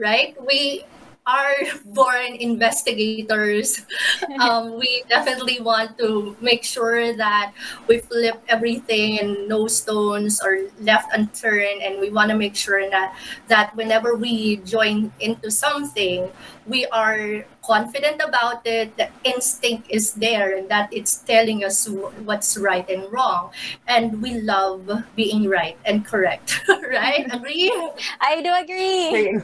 right 0.00 0.34
we 0.46 0.84
are 1.26 1.54
born 1.84 2.34
investigators. 2.40 3.84
Um, 4.40 4.78
we 4.78 5.04
definitely 5.08 5.60
want 5.60 5.98
to 5.98 6.36
make 6.40 6.64
sure 6.64 7.12
that 7.16 7.52
we 7.88 7.98
flip 7.98 8.40
everything 8.48 9.20
and 9.20 9.48
no 9.48 9.66
stones 9.66 10.40
are 10.40 10.64
left 10.80 11.12
unturned, 11.12 11.82
and 11.82 12.00
we 12.00 12.08
want 12.08 12.30
to 12.30 12.36
make 12.36 12.56
sure 12.56 12.88
that 12.88 13.16
that 13.48 13.76
whenever 13.76 14.14
we 14.16 14.64
join 14.64 15.12
into 15.20 15.50
something, 15.50 16.30
we 16.66 16.86
are 16.86 17.44
confident 17.62 18.20
about 18.22 18.66
it. 18.66 18.96
The 18.96 19.08
instinct 19.24 19.90
is 19.90 20.14
there, 20.14 20.56
and 20.56 20.68
that 20.68 20.92
it's 20.92 21.18
telling 21.18 21.64
us 21.64 21.88
what's 22.24 22.56
right 22.56 22.88
and 22.88 23.10
wrong, 23.12 23.50
and 23.86 24.20
we 24.22 24.40
love 24.40 24.88
being 25.16 25.48
right 25.48 25.76
and 25.84 26.04
correct. 26.04 26.62
right? 26.68 27.26
Agree? 27.32 27.72
I 28.20 28.42
do 28.42 28.52
agree. 28.54 29.36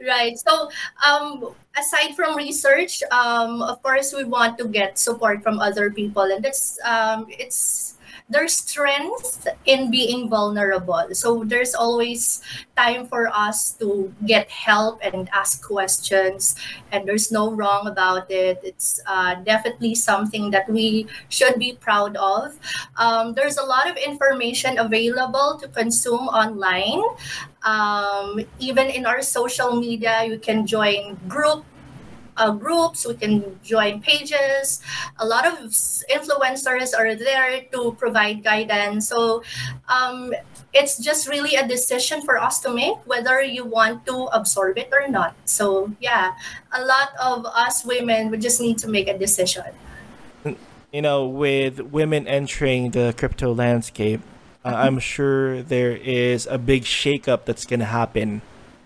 right. 0.06 0.38
So, 0.38 0.70
um, 1.06 1.54
aside 1.76 2.14
from 2.14 2.36
research, 2.36 3.02
um, 3.10 3.62
of 3.62 3.82
course, 3.82 4.14
we 4.16 4.24
want 4.24 4.58
to 4.58 4.68
get 4.68 4.98
support 4.98 5.42
from 5.42 5.60
other 5.60 5.90
people, 5.90 6.22
and 6.22 6.44
that's 6.44 6.78
um, 6.84 7.26
it's 7.28 7.97
there's 8.28 8.52
strength 8.52 9.48
in 9.64 9.90
being 9.90 10.28
vulnerable. 10.28 11.08
So 11.12 11.44
there's 11.44 11.74
always 11.74 12.42
time 12.76 13.06
for 13.06 13.28
us 13.28 13.72
to 13.80 14.12
get 14.26 14.50
help 14.50 15.00
and 15.02 15.28
ask 15.32 15.64
questions, 15.64 16.54
and 16.92 17.08
there's 17.08 17.32
no 17.32 17.50
wrong 17.50 17.86
about 17.86 18.30
it. 18.30 18.60
It's 18.62 19.00
uh, 19.06 19.36
definitely 19.36 19.94
something 19.94 20.50
that 20.50 20.68
we 20.68 21.06
should 21.28 21.58
be 21.58 21.72
proud 21.80 22.16
of. 22.16 22.58
Um, 22.96 23.32
there's 23.32 23.56
a 23.56 23.64
lot 23.64 23.88
of 23.88 23.96
information 23.96 24.78
available 24.78 25.58
to 25.60 25.68
consume 25.68 26.28
online. 26.28 27.02
Um, 27.64 28.40
even 28.58 28.88
in 28.88 29.06
our 29.06 29.22
social 29.22 29.74
media, 29.76 30.24
you 30.24 30.38
can 30.38 30.66
join 30.66 31.18
group 31.28 31.64
uh, 32.38 32.52
groups, 32.52 33.06
we 33.06 33.14
can 33.14 33.58
join 33.62 34.00
pages. 34.00 34.80
A 35.18 35.26
lot 35.26 35.46
of 35.46 35.58
influencers 36.08 36.96
are 36.96 37.14
there 37.14 37.62
to 37.72 37.92
provide 37.98 38.42
guidance. 38.42 39.08
So 39.08 39.42
um, 39.88 40.32
it's 40.72 40.98
just 40.98 41.28
really 41.28 41.56
a 41.56 41.66
decision 41.66 42.22
for 42.22 42.38
us 42.38 42.60
to 42.60 42.70
make 42.70 42.96
whether 43.04 43.42
you 43.42 43.64
want 43.64 44.06
to 44.06 44.30
absorb 44.32 44.78
it 44.78 44.88
or 44.92 45.08
not. 45.08 45.34
So 45.44 45.92
yeah, 46.00 46.32
a 46.72 46.84
lot 46.84 47.10
of 47.20 47.46
us 47.46 47.84
women 47.84 48.30
we 48.30 48.38
just 48.38 48.60
need 48.60 48.78
to 48.78 48.88
make 48.88 49.08
a 49.08 49.18
decision. 49.18 49.66
You 50.92 51.02
know, 51.02 51.28
with 51.28 51.80
women 51.80 52.26
entering 52.26 52.92
the 52.92 53.14
crypto 53.16 53.52
landscape, 53.52 54.22
uh, 54.64 54.72
I'm 54.74 54.98
sure 54.98 55.62
there 55.62 55.92
is 55.92 56.46
a 56.46 56.56
big 56.56 56.84
shakeup 56.84 57.44
that's 57.44 57.66
going 57.66 57.80
to 57.80 57.86
happen, 57.86 58.40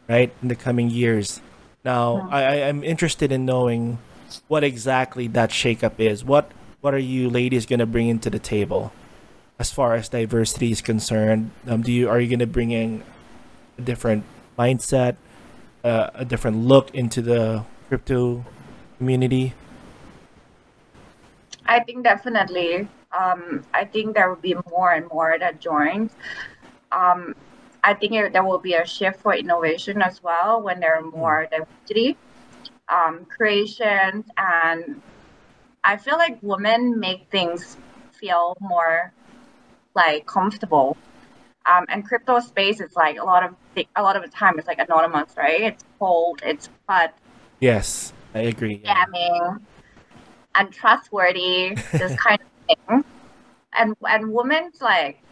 right, 0.09 0.33
in 0.43 0.49
the 0.49 0.57
coming 0.57 0.91
years. 0.91 1.41
Now, 1.85 2.29
I, 2.31 2.43
I 2.43 2.55
am 2.71 2.85
interested 2.85 3.33
in 3.33 3.45
knowing 3.45 3.99
what 4.49 4.65
exactly 4.65 5.27
that 5.29 5.51
shakeup 5.51 5.99
is. 5.99 6.25
What 6.25 6.51
what 6.81 6.95
are 6.95 6.99
you 6.99 7.31
ladies 7.31 7.67
going 7.67 7.81
to 7.81 7.87
bring 7.87 8.09
into 8.09 8.31
the 8.31 8.39
table 8.39 8.93
as 9.59 9.71
far 9.71 9.95
as 9.95 10.09
diversity 10.09 10.73
is 10.73 10.81
concerned? 10.81 11.51
Um, 11.67 11.83
do 11.83 11.93
you 11.93 12.09
are 12.09 12.21
you 12.21 12.29
going 12.29 12.41
to 12.41 12.47
bring 12.47 12.71
in 12.71 13.03
a 13.79 13.83
different 13.83 14.25
mindset? 14.59 15.17
uh, 15.85 16.11
a 16.15 16.25
different 16.25 16.59
look 16.59 16.95
into 16.95 17.23
the 17.23 17.65
crypto 17.89 18.45
community? 18.99 19.55
I 21.67 21.81
think 21.81 22.05
definitely. 22.05 22.89
Um, 23.17 23.65
I 23.75 23.85
think 23.85 24.15
there 24.15 24.29
will 24.29 24.41
be 24.41 24.57
more 24.71 24.93
and 24.93 25.09
more 25.09 25.37
that 25.39 25.61
join. 25.61 26.11
Um, 26.91 27.35
I 27.85 27.95
think 27.95 28.13
it, 28.13 28.33
there 28.33 28.45
will 28.45 28.59
be 28.59 28.75
a 28.75 28.87
shift 28.87 29.21
for 29.21 29.35
innovation 29.35 30.03
as 30.03 30.23
well 30.23 30.63
when 30.63 30.81
there 30.81 30.97
are 30.97 31.03
more 31.03 31.49
diversity 31.51 32.17
um, 32.89 33.25
creations, 33.25 34.27
and 34.37 35.03
I 35.83 35.97
feel 35.97 36.17
like 36.17 36.39
women 36.43 37.01
make 37.01 37.29
things 37.31 37.77
feel 38.13 38.57
more 38.61 39.13
like 39.95 40.27
comfortable. 40.27 40.97
Um, 41.65 41.85
and 41.89 42.05
crypto 42.05 42.41
space 42.41 42.81
is 42.81 42.95
like 42.97 43.19
a 43.19 43.25
lot 43.25 43.45
of 43.45 43.55
a 43.97 44.03
lot 44.03 44.17
of 44.17 44.23
the 44.23 44.29
time 44.29 44.59
it's 44.59 44.67
like 44.67 44.79
anonymous, 44.79 45.35
right? 45.37 45.61
It's 45.61 45.85
cold, 45.99 46.41
it's 46.45 46.69
but 46.89 47.15
Yes, 47.61 48.13
I 48.35 48.41
agree. 48.41 48.81
yeah. 48.83 49.05
scamming, 49.05 49.61
untrustworthy, 50.55 51.77
this 51.93 52.15
kind 52.17 52.41
of 52.41 52.77
thing. 52.77 53.05
And 53.73 53.97
and 54.03 54.33
women's 54.33 54.81
like 54.81 55.23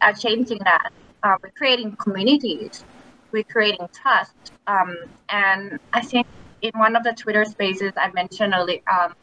are 0.00 0.12
changing 0.12 0.58
that. 0.64 0.90
Uh, 1.22 1.36
we're 1.42 1.50
creating 1.56 1.96
communities, 1.96 2.84
we're 3.32 3.44
creating 3.44 3.86
trust. 3.94 4.52
Um, 4.66 4.96
and 5.28 5.78
I 5.92 6.00
think 6.00 6.26
in 6.62 6.72
one 6.76 6.96
of 6.96 7.04
the 7.04 7.12
Twitter 7.12 7.44
spaces 7.44 7.92
I 7.96 8.10
mentioned 8.12 8.54
earlier 8.56 8.80
um, 8.90 9.14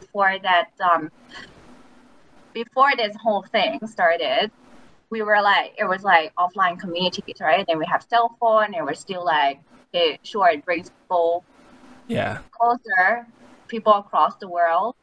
before 0.00 0.36
that 0.42 0.70
um, 0.80 1.10
before 2.54 2.90
this 2.96 3.16
whole 3.20 3.44
thing 3.50 3.80
started, 3.86 4.50
we 5.10 5.22
were 5.22 5.40
like 5.40 5.72
it 5.78 5.84
was 5.84 6.02
like 6.02 6.32
offline 6.36 6.78
communities, 6.78 7.36
right? 7.40 7.64
Then 7.66 7.78
we 7.78 7.86
have 7.86 8.04
cell 8.08 8.36
phone, 8.40 8.74
and 8.74 8.84
we're 8.86 8.94
still 8.94 9.24
like, 9.24 9.60
okay, 9.94 10.18
sure, 10.22 10.48
it 10.48 10.64
brings 10.64 10.90
people 10.90 11.44
Yeah. 12.06 12.38
closer 12.50 13.26
people 13.68 13.94
across 13.94 14.36
the 14.36 14.48
world 14.48 14.94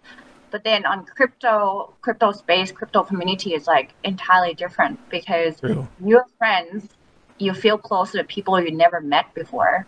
but 0.52 0.64
then 0.64 0.86
on 0.86 1.06
crypto 1.06 1.94
crypto 2.02 2.32
space 2.32 2.72
crypto 2.72 3.04
community 3.04 3.54
is 3.54 3.68
like 3.68 3.94
entirely 4.04 4.54
different 4.54 5.00
because 5.10 5.60
True. 5.60 5.88
your 6.04 6.26
friends 6.38 6.90
you 7.38 7.54
feel 7.54 7.78
close 7.78 8.12
to 8.12 8.24
people 8.24 8.60
you 8.60 8.72
never 8.72 9.02
met 9.02 9.34
before 9.34 9.86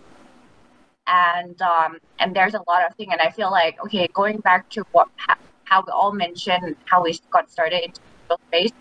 and 1.07 1.61
um 1.61 1.97
and 2.19 2.35
there's 2.35 2.53
a 2.53 2.63
lot 2.67 2.85
of 2.87 2.95
things 2.95 3.09
and 3.11 3.21
i 3.21 3.29
feel 3.29 3.51
like 3.51 3.77
okay 3.83 4.07
going 4.13 4.39
back 4.39 4.69
to 4.69 4.83
what 4.91 5.07
how, 5.15 5.35
how 5.63 5.83
we 5.85 5.91
all 5.91 6.13
mentioned 6.13 6.75
how 6.85 7.03
we 7.03 7.17
got 7.31 7.51
started 7.51 7.83
into 7.83 7.99
crypto 8.27 8.43
space 8.47 8.71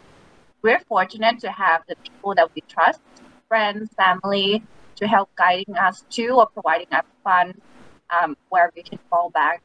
we're 0.62 0.80
fortunate 0.80 1.38
to 1.40 1.50
have 1.50 1.82
the 1.88 1.96
people 1.96 2.34
that 2.34 2.48
we 2.54 2.62
trust 2.68 3.00
friends 3.48 3.90
family 3.94 4.62
to 4.96 5.06
help 5.06 5.30
guiding 5.34 5.76
us 5.76 6.04
to 6.10 6.28
or 6.28 6.46
providing 6.46 6.86
us 6.92 7.04
funds 7.24 7.58
um, 8.10 8.36
where 8.50 8.70
we 8.76 8.82
can 8.82 8.98
fall 9.08 9.30
back 9.30 9.62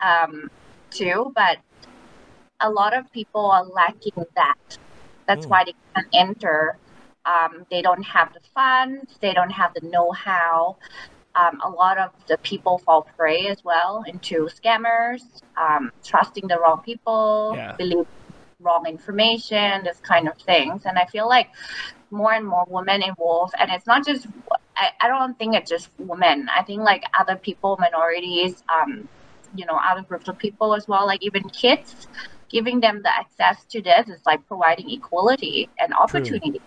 um, 0.00 0.50
to, 0.94 1.32
but 1.34 1.58
a 2.60 2.70
lot 2.70 2.94
of 2.96 3.10
people 3.12 3.50
are 3.50 3.64
lacking 3.64 4.24
that. 4.36 4.78
That's 5.26 5.46
Mm. 5.46 5.50
why 5.50 5.64
they 5.64 5.74
can't 5.94 6.08
enter. 6.12 6.78
Um, 7.24 7.66
they 7.70 7.82
don't 7.82 8.02
have 8.02 8.32
the 8.34 8.40
funds, 8.54 9.18
they 9.20 9.32
don't 9.32 9.50
have 9.50 9.74
the 9.74 9.86
know 9.88 10.10
how. 10.12 10.76
Um, 11.34 11.60
a 11.64 11.70
lot 11.70 11.98
of 11.98 12.10
the 12.26 12.36
people 12.38 12.78
fall 12.78 13.06
prey 13.16 13.46
as 13.48 13.64
well 13.64 14.04
into 14.06 14.48
scammers, 14.48 15.22
um, 15.56 15.90
trusting 16.04 16.46
the 16.48 16.58
wrong 16.58 16.82
people, 16.84 17.54
Yeah. 17.56 17.76
believe 17.76 18.06
wrong 18.60 18.86
information, 18.86 19.82
this 19.84 19.98
kind 20.00 20.28
of 20.28 20.36
things. 20.38 20.84
And 20.84 20.98
I 20.98 21.06
feel 21.06 21.28
like 21.28 21.48
more 22.10 22.32
and 22.32 22.46
more 22.46 22.64
women 22.68 23.02
involved, 23.02 23.54
and 23.58 23.70
it's 23.70 23.86
not 23.86 24.04
just 24.06 24.26
I, 24.76 24.90
I 25.00 25.08
don't 25.08 25.38
think 25.38 25.54
it's 25.54 25.70
just 25.70 25.88
women. 25.98 26.48
I 26.54 26.62
think 26.62 26.82
like 26.82 27.04
other 27.18 27.36
people, 27.36 27.76
minorities, 27.80 28.62
um, 28.68 29.08
you 29.54 29.66
know, 29.66 29.78
other 29.82 30.02
groups 30.02 30.28
of 30.28 30.38
people 30.38 30.74
as 30.74 30.88
well, 30.88 31.06
like 31.06 31.22
even 31.22 31.42
kids, 31.50 32.06
giving 32.48 32.80
them 32.80 33.02
the 33.02 33.14
access 33.14 33.64
to 33.64 33.80
this 33.82 34.08
is 34.08 34.20
like 34.26 34.46
providing 34.46 34.90
equality 34.90 35.68
and 35.78 35.92
opportunity. 35.94 36.60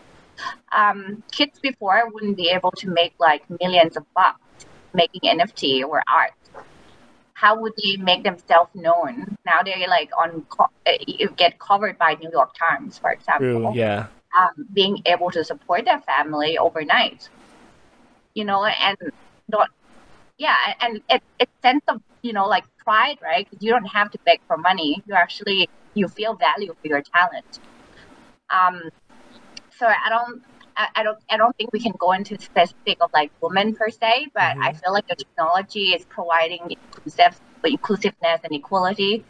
Um, 0.76 1.24
kids 1.32 1.60
before 1.60 2.10
wouldn't 2.12 2.38
be 2.38 2.50
able 2.50 2.71
to 2.71 2.89
make 2.89 3.13
like 3.19 3.43
millions 3.62 3.95
of 3.95 4.04
bucks 4.13 4.39
making 4.93 5.21
NFT 5.21 5.84
or 5.88 6.02
art. 6.08 6.34
How 7.34 7.60
would 7.60 7.74
they 7.84 7.98
make 7.98 8.24
themselves 8.24 8.71
known? 8.74 9.38
Now 9.45 9.62
they're 9.63 9.88
like 9.88 10.10
on, 10.17 10.41
co- 10.50 10.71
you 11.08 11.30
get 11.32 11.60
covered 11.60 11.98
by 11.98 12.15
New 12.15 12.30
York 12.32 12.54
Times, 12.58 12.98
for 12.98 13.12
example 13.12 13.74
True. 13.74 13.74
Yeah. 13.74 14.08
um, 14.38 14.67
being 14.74 15.02
able 15.06 15.32
to 15.32 15.43
support 15.43 15.86
their 15.86 16.02
family 16.02 16.58
overnight 16.58 17.30
you 18.36 18.43
know 18.43 18.63
and 18.65 18.98
not 19.50 19.69
yeah 20.38 20.56
and 20.82 21.02
it, 21.10 21.24
it's 21.39 21.52
sense 21.63 21.84
of 21.88 22.00
you 22.25 22.33
know 22.33 22.47
like 22.47 22.65
pride 22.83 23.17
right 23.21 23.47
you 23.59 23.69
don't 23.71 23.85
have 23.97 24.09
to 24.11 24.19
beg 24.25 24.39
for 24.47 24.57
money 24.57 25.01
you 25.07 25.13
actually 25.13 25.69
you 25.93 26.07
feel 26.07 26.33
value 26.35 26.73
for 26.81 26.88
your 26.88 27.01
talent 27.13 27.59
um 28.49 28.81
so 29.77 29.85
i 29.88 30.09
don't 30.09 30.41
I, 30.77 30.88
I 30.97 31.03
don't 31.03 31.17
I 31.29 31.38
don't 31.38 31.55
think 31.57 31.71
we 31.71 31.79
can 31.79 31.93
go 31.97 32.11
into 32.11 32.39
specific 32.41 32.97
of 33.01 33.09
like 33.13 33.31
women 33.41 33.75
per 33.75 33.89
se, 33.89 34.27
but 34.33 34.57
I 34.59 34.73
feel 34.73 34.91
like 34.91 35.07
the 35.07 35.15
technology 35.15 35.93
is 35.95 36.05
providing 36.05 36.63
inclusive 36.69 37.39
inclusiveness 37.63 38.41
and 38.43 38.53
equality. 38.53 39.23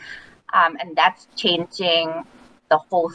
Um, 0.53 0.77
and 0.79 0.95
that's 0.95 1.27
changing 1.35 2.23
the 2.69 2.77
whole 2.77 3.11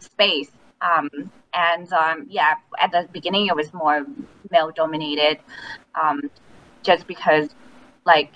space. 0.00 0.50
Um, 0.80 1.08
and 1.54 1.90
um, 1.92 2.26
yeah, 2.28 2.54
at 2.78 2.92
the 2.92 3.08
beginning 3.12 3.46
it 3.46 3.56
was 3.56 3.72
more 3.72 4.04
male 4.50 4.70
dominated, 4.70 5.38
um, 6.00 6.30
just 6.82 7.06
because 7.06 7.48
like 8.06 8.32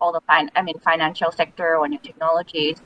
all 0.00 0.12
the 0.12 0.20
fin- 0.28 0.50
I 0.54 0.62
mean 0.62 0.78
financial 0.80 1.32
sector 1.32 1.76
or 1.76 1.88
new 1.88 1.98
technologies 1.98 2.76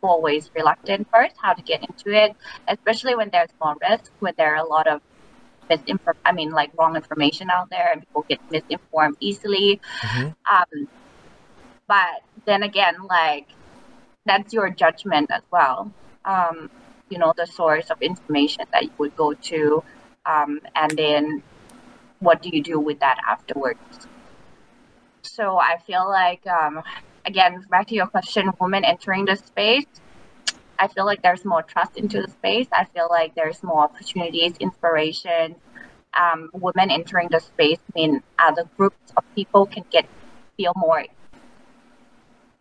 always 0.00 0.50
reluctant 0.54 1.08
first 1.12 1.34
how 1.42 1.52
to 1.52 1.62
get 1.62 1.80
into 1.82 2.16
it, 2.16 2.36
especially 2.68 3.16
when 3.16 3.30
there's 3.30 3.50
more 3.60 3.74
risk, 3.90 4.12
when 4.20 4.32
there 4.36 4.54
are 4.54 4.64
a 4.64 4.68
lot 4.68 4.86
of 4.86 5.02
misinform 5.68 6.14
I 6.24 6.32
mean 6.32 6.50
like 6.50 6.70
wrong 6.78 6.96
information 6.96 7.50
out 7.50 7.68
there 7.70 7.90
and 7.92 8.00
people 8.00 8.24
get 8.28 8.40
misinformed 8.50 9.16
easily. 9.20 9.80
Mhm. 10.02 10.34
Um, 10.50 10.88
but 11.86 12.22
then 12.44 12.62
again, 12.62 12.96
like 13.08 13.48
that's 14.24 14.52
your 14.52 14.70
judgment 14.70 15.30
as 15.30 15.42
well. 15.50 15.92
Um, 16.24 16.70
you 17.08 17.18
know, 17.18 17.32
the 17.36 17.46
source 17.46 17.90
of 17.90 18.00
information 18.02 18.64
that 18.72 18.84
you 18.84 18.90
would 18.98 19.16
go 19.16 19.32
to, 19.32 19.82
um, 20.26 20.60
and 20.74 20.90
then 20.92 21.42
what 22.20 22.42
do 22.42 22.50
you 22.52 22.62
do 22.62 22.78
with 22.78 23.00
that 23.00 23.16
afterwards? 23.26 24.06
So 25.38 25.56
I 25.56 25.78
feel 25.86 26.08
like, 26.08 26.44
um, 26.48 26.82
again, 27.24 27.64
back 27.70 27.86
to 27.88 27.94
your 27.94 28.08
question, 28.08 28.50
women 28.60 28.84
entering 28.84 29.24
the 29.24 29.36
space, 29.36 29.86
I 30.80 30.88
feel 30.88 31.06
like 31.06 31.22
there's 31.22 31.44
more 31.44 31.62
trust 31.62 31.96
into 31.96 32.20
the 32.20 32.28
space. 32.28 32.66
I 32.72 32.86
feel 32.86 33.06
like 33.08 33.36
there's 33.36 33.62
more 33.62 33.84
opportunities, 33.84 34.54
inspiration. 34.58 35.54
Um, 36.20 36.50
women 36.52 36.90
entering 36.90 37.28
the 37.30 37.38
space 37.38 37.78
mean 37.94 38.20
other 38.36 38.64
groups 38.76 39.12
of 39.16 39.22
people 39.36 39.66
can 39.66 39.84
get 39.92 40.06
feel 40.56 40.72
more 40.74 41.04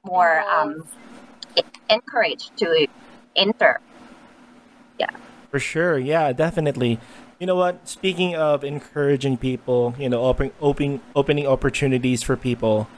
more 0.05 0.41
um, 0.41 0.87
encouraged 1.89 2.55
to 2.57 2.85
enter. 3.35 3.81
Yeah. 4.99 5.09
For 5.49 5.59
sure, 5.59 5.97
yeah, 5.97 6.31
definitely. 6.31 6.99
You 7.39 7.45
know 7.45 7.55
what? 7.55 7.87
Speaking 7.87 8.35
of 8.35 8.63
encouraging 8.63 9.37
people, 9.37 9.93
you 9.99 10.09
know, 10.09 10.25
opening 10.25 10.53
opening 10.59 11.01
opening 11.15 11.45
opportunities 11.45 12.23
for 12.23 12.35
people, 12.35 12.89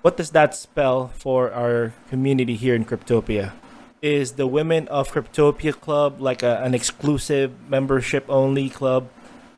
what 0.00 0.16
does 0.16 0.30
that 0.30 0.54
spell 0.54 1.08
for 1.12 1.52
our 1.52 1.92
community 2.08 2.56
here 2.56 2.74
in 2.74 2.86
Cryptopia? 2.86 3.52
Is 4.00 4.40
the 4.40 4.46
Women 4.46 4.88
of 4.88 5.12
Cryptopia 5.12 5.78
Club 5.78 6.18
like 6.18 6.42
a, 6.42 6.64
an 6.64 6.72
exclusive 6.72 7.52
membership 7.68 8.24
only 8.28 8.70
club, 8.70 9.08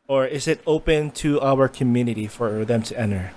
or 0.09 0.27
is 0.27 0.47
it 0.47 0.59
open 0.67 1.11
to 1.23 1.39
our 1.39 1.69
community 1.69 2.27
for 2.27 2.65
them 2.65 2.83
to 2.83 2.99
enter? 2.99 3.31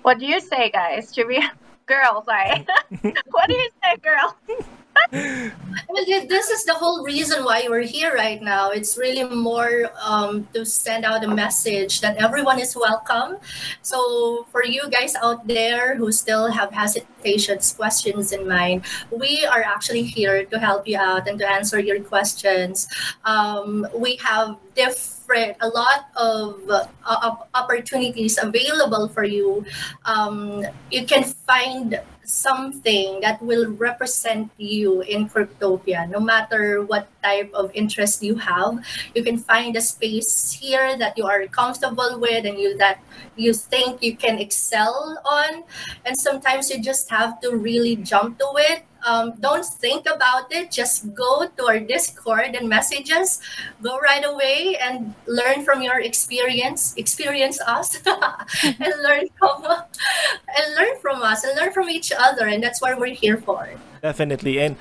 What 0.00 0.18
do 0.18 0.24
you 0.24 0.40
say, 0.40 0.70
guys? 0.70 1.12
Should 1.12 1.26
we, 1.26 1.44
girls? 1.84 2.26
Like, 2.26 2.66
what 3.28 3.48
do 3.48 3.54
you 3.54 3.68
say, 3.84 3.96
girl? 4.00 4.36
Well, 5.12 6.04
this 6.04 6.50
is 6.50 6.64
the 6.64 6.74
whole 6.74 7.04
reason 7.04 7.44
why 7.44 7.66
we're 7.68 7.86
here 7.86 8.14
right 8.14 8.42
now. 8.42 8.70
It's 8.70 8.98
really 8.98 9.24
more 9.24 9.90
um, 10.02 10.46
to 10.52 10.66
send 10.66 11.04
out 11.04 11.24
a 11.24 11.28
message 11.28 12.00
that 12.00 12.16
everyone 12.16 12.58
is 12.58 12.76
welcome. 12.76 13.38
So, 13.82 14.46
for 14.50 14.64
you 14.64 14.90
guys 14.90 15.14
out 15.14 15.46
there 15.46 15.96
who 15.96 16.12
still 16.12 16.50
have 16.50 16.72
hesitations, 16.72 17.72
questions 17.72 18.32
in 18.32 18.48
mind, 18.48 18.84
we 19.10 19.46
are 19.46 19.62
actually 19.62 20.02
here 20.02 20.44
to 20.44 20.58
help 20.58 20.86
you 20.86 20.98
out 20.98 21.28
and 21.28 21.38
to 21.38 21.48
answer 21.48 21.78
your 21.78 22.00
questions. 22.00 22.88
Um, 23.24 23.86
we 23.94 24.16
have 24.16 24.56
different, 24.74 25.56
a 25.60 25.68
lot 25.68 26.10
of 26.16 26.60
uh, 26.68 26.86
op- 27.06 27.48
opportunities 27.54 28.38
available 28.42 29.08
for 29.08 29.24
you. 29.24 29.64
Um, 30.04 30.64
you 30.90 31.06
can 31.06 31.24
find 31.24 32.00
something 32.26 33.20
that 33.20 33.40
will 33.40 33.70
represent 33.72 34.50
you 34.58 35.00
in 35.02 35.28
Cryptopia. 35.28 36.08
No 36.08 36.20
matter 36.20 36.82
what 36.82 37.08
type 37.22 37.50
of 37.54 37.70
interest 37.74 38.22
you 38.22 38.36
have, 38.36 38.84
you 39.14 39.22
can 39.22 39.38
find 39.38 39.76
a 39.76 39.80
space 39.80 40.52
here 40.52 40.96
that 40.98 41.16
you 41.16 41.26
are 41.26 41.46
comfortable 41.46 42.18
with 42.18 42.44
and 42.44 42.58
you 42.58 42.76
that 42.78 43.00
you 43.36 43.54
think 43.54 44.02
you 44.02 44.16
can 44.16 44.38
excel 44.38 45.18
on. 45.24 45.64
And 46.04 46.16
sometimes 46.16 46.70
you 46.70 46.82
just 46.82 47.10
have 47.10 47.40
to 47.40 47.56
really 47.56 47.96
jump 47.96 48.38
to 48.38 48.50
it 48.56 48.84
um, 49.06 49.34
don't 49.38 49.64
think 49.64 50.04
about 50.04 50.50
it. 50.50 50.70
Just 50.70 51.14
go 51.14 51.46
to 51.46 51.62
our 51.66 51.78
Discord 51.78 52.58
and 52.58 52.68
messages. 52.68 53.40
Go 53.80 53.98
right 53.98 54.24
away 54.26 54.76
and 54.82 55.14
learn 55.26 55.64
from 55.64 55.80
your 55.80 56.00
experience. 56.00 56.92
Experience 56.96 57.60
us 57.62 58.02
and 58.64 58.92
learn 59.02 59.30
from 59.38 59.62
and 59.62 60.74
learn 60.74 60.98
from 61.00 61.22
us 61.22 61.44
and 61.44 61.56
learn 61.56 61.72
from 61.72 61.88
each 61.88 62.10
other. 62.10 62.46
And 62.46 62.62
that's 62.62 62.82
what 62.82 62.98
we're 62.98 63.14
here 63.14 63.38
for. 63.38 63.70
Definitely, 64.02 64.58
and 64.58 64.76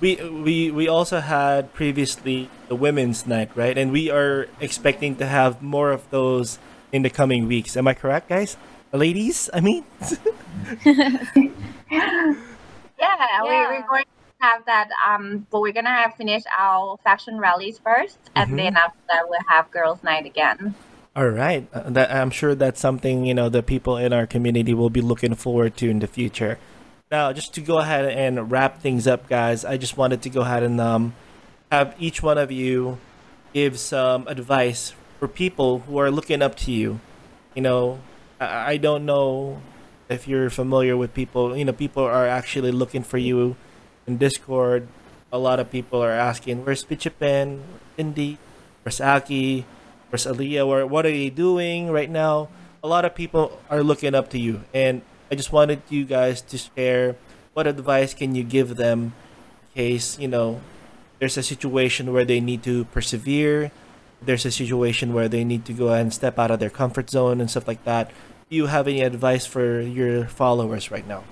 we 0.00 0.16
we 0.16 0.70
we 0.70 0.86
also 0.86 1.20
had 1.20 1.72
previously 1.72 2.50
the 2.68 2.76
women's 2.76 3.26
night, 3.26 3.50
right? 3.56 3.76
And 3.76 3.90
we 3.92 4.10
are 4.10 4.46
expecting 4.60 5.16
to 5.16 5.26
have 5.26 5.62
more 5.62 5.90
of 5.90 6.04
those 6.10 6.58
in 6.92 7.00
the 7.02 7.10
coming 7.10 7.48
weeks. 7.48 7.76
Am 7.76 7.88
I 7.88 7.94
correct, 7.94 8.28
guys? 8.28 8.56
Ladies, 8.92 9.48
I 9.54 9.60
mean. 9.60 9.84
Yeah, 13.00 13.42
We, 13.42 13.48
Yeah. 13.48 13.68
we're 13.70 13.86
going 13.88 14.04
to 14.04 14.46
have 14.46 14.64
that. 14.66 14.88
Um, 15.06 15.46
but 15.50 15.60
we're 15.60 15.72
gonna 15.72 15.90
have 15.90 16.14
finish 16.14 16.42
our 16.58 16.96
fashion 17.04 17.38
rallies 17.38 17.78
1st 17.78 18.18
and 18.34 18.50
Mhm. 18.52 18.56
then 18.56 18.76
after 18.76 18.98
that 19.08 19.28
we'll 19.28 19.38
have 19.48 19.70
girls' 19.70 20.02
night 20.02 20.26
again. 20.26 20.74
All 21.16 21.28
right. 21.28 21.66
Uh, 21.74 21.90
that, 21.90 22.10
I'm 22.12 22.30
sure 22.30 22.54
that's 22.54 22.80
something, 22.80 23.26
you 23.26 23.34
know, 23.34 23.48
the 23.48 23.62
people 23.62 23.96
in 23.96 24.12
our 24.12 24.26
community 24.26 24.72
will 24.74 24.90
be 24.90 25.00
looking 25.00 25.34
forward 25.34 25.76
to 25.78 25.90
in 25.90 25.98
the 25.98 26.06
future. 26.06 26.58
Now, 27.10 27.32
just 27.32 27.52
to 27.54 27.60
go 27.60 27.78
ahead 27.78 28.04
and 28.06 28.50
wrap 28.50 28.80
things 28.80 29.06
up, 29.08 29.28
guys, 29.28 29.64
I 29.64 29.76
just 29.76 29.96
wanted 29.96 30.22
to 30.22 30.30
go 30.30 30.42
ahead 30.42 30.62
and 30.62 30.80
um, 30.80 31.14
have 31.72 31.94
each 31.98 32.22
one 32.22 32.38
of 32.38 32.52
you 32.52 32.98
give 33.52 33.78
some 33.80 34.28
advice 34.28 34.94
for 35.18 35.26
people 35.26 35.80
who 35.80 35.98
are 35.98 36.10
looking 36.10 36.40
up 36.40 36.54
to 36.64 36.70
you. 36.70 37.00
You 37.56 37.62
know, 37.62 37.98
I, 38.40 38.72
I 38.72 38.76
don't 38.76 39.04
know 39.04 39.60
if 40.10 40.26
you're 40.26 40.50
familiar 40.50 40.96
with 40.96 41.14
people, 41.14 41.56
you 41.56 41.64
know, 41.64 41.72
people 41.72 42.02
are 42.02 42.26
actually 42.26 42.72
looking 42.72 43.02
for 43.02 43.16
you 43.16 43.54
in 44.06 44.18
Discord. 44.18 44.88
A 45.32 45.38
lot 45.38 45.60
of 45.60 45.70
people 45.70 46.02
are 46.02 46.10
asking, 46.10 46.66
where's 46.66 46.84
Pichapen, 46.84 47.62
Indy, 47.96 48.36
where's 48.82 49.00
Aki, 49.00 49.64
where's 50.10 50.26
Alliyah, 50.26 50.66
or 50.66 50.84
what 50.84 51.06
are 51.06 51.14
you 51.14 51.30
doing 51.30 51.90
right 51.90 52.10
now? 52.10 52.48
A 52.82 52.88
lot 52.88 53.04
of 53.04 53.14
people 53.14 53.62
are 53.70 53.84
looking 53.84 54.14
up 54.14 54.28
to 54.30 54.38
you, 54.38 54.64
and 54.74 55.02
I 55.30 55.36
just 55.36 55.52
wanted 55.52 55.80
you 55.88 56.04
guys 56.04 56.42
to 56.50 56.58
share 56.58 57.14
what 57.54 57.68
advice 57.68 58.12
can 58.12 58.34
you 58.34 58.42
give 58.42 58.74
them 58.74 59.14
in 59.70 59.74
case, 59.74 60.18
you 60.18 60.26
know, 60.26 60.60
there's 61.20 61.36
a 61.36 61.42
situation 61.42 62.12
where 62.12 62.24
they 62.24 62.40
need 62.40 62.64
to 62.64 62.84
persevere, 62.86 63.70
there's 64.20 64.44
a 64.44 64.50
situation 64.50 65.14
where 65.14 65.28
they 65.28 65.44
need 65.44 65.64
to 65.66 65.72
go 65.72 65.92
and 65.92 66.12
step 66.12 66.38
out 66.38 66.50
of 66.50 66.58
their 66.58 66.70
comfort 66.70 67.10
zone 67.10 67.40
and 67.40 67.50
stuff 67.50 67.68
like 67.68 67.84
that. 67.84 68.10
Do 68.50 68.56
you 68.56 68.66
have 68.66 68.88
any 68.88 69.02
advice 69.02 69.46
for 69.46 69.80
your 69.80 70.26
followers 70.26 70.90
right 70.90 71.06
now? 71.06 71.22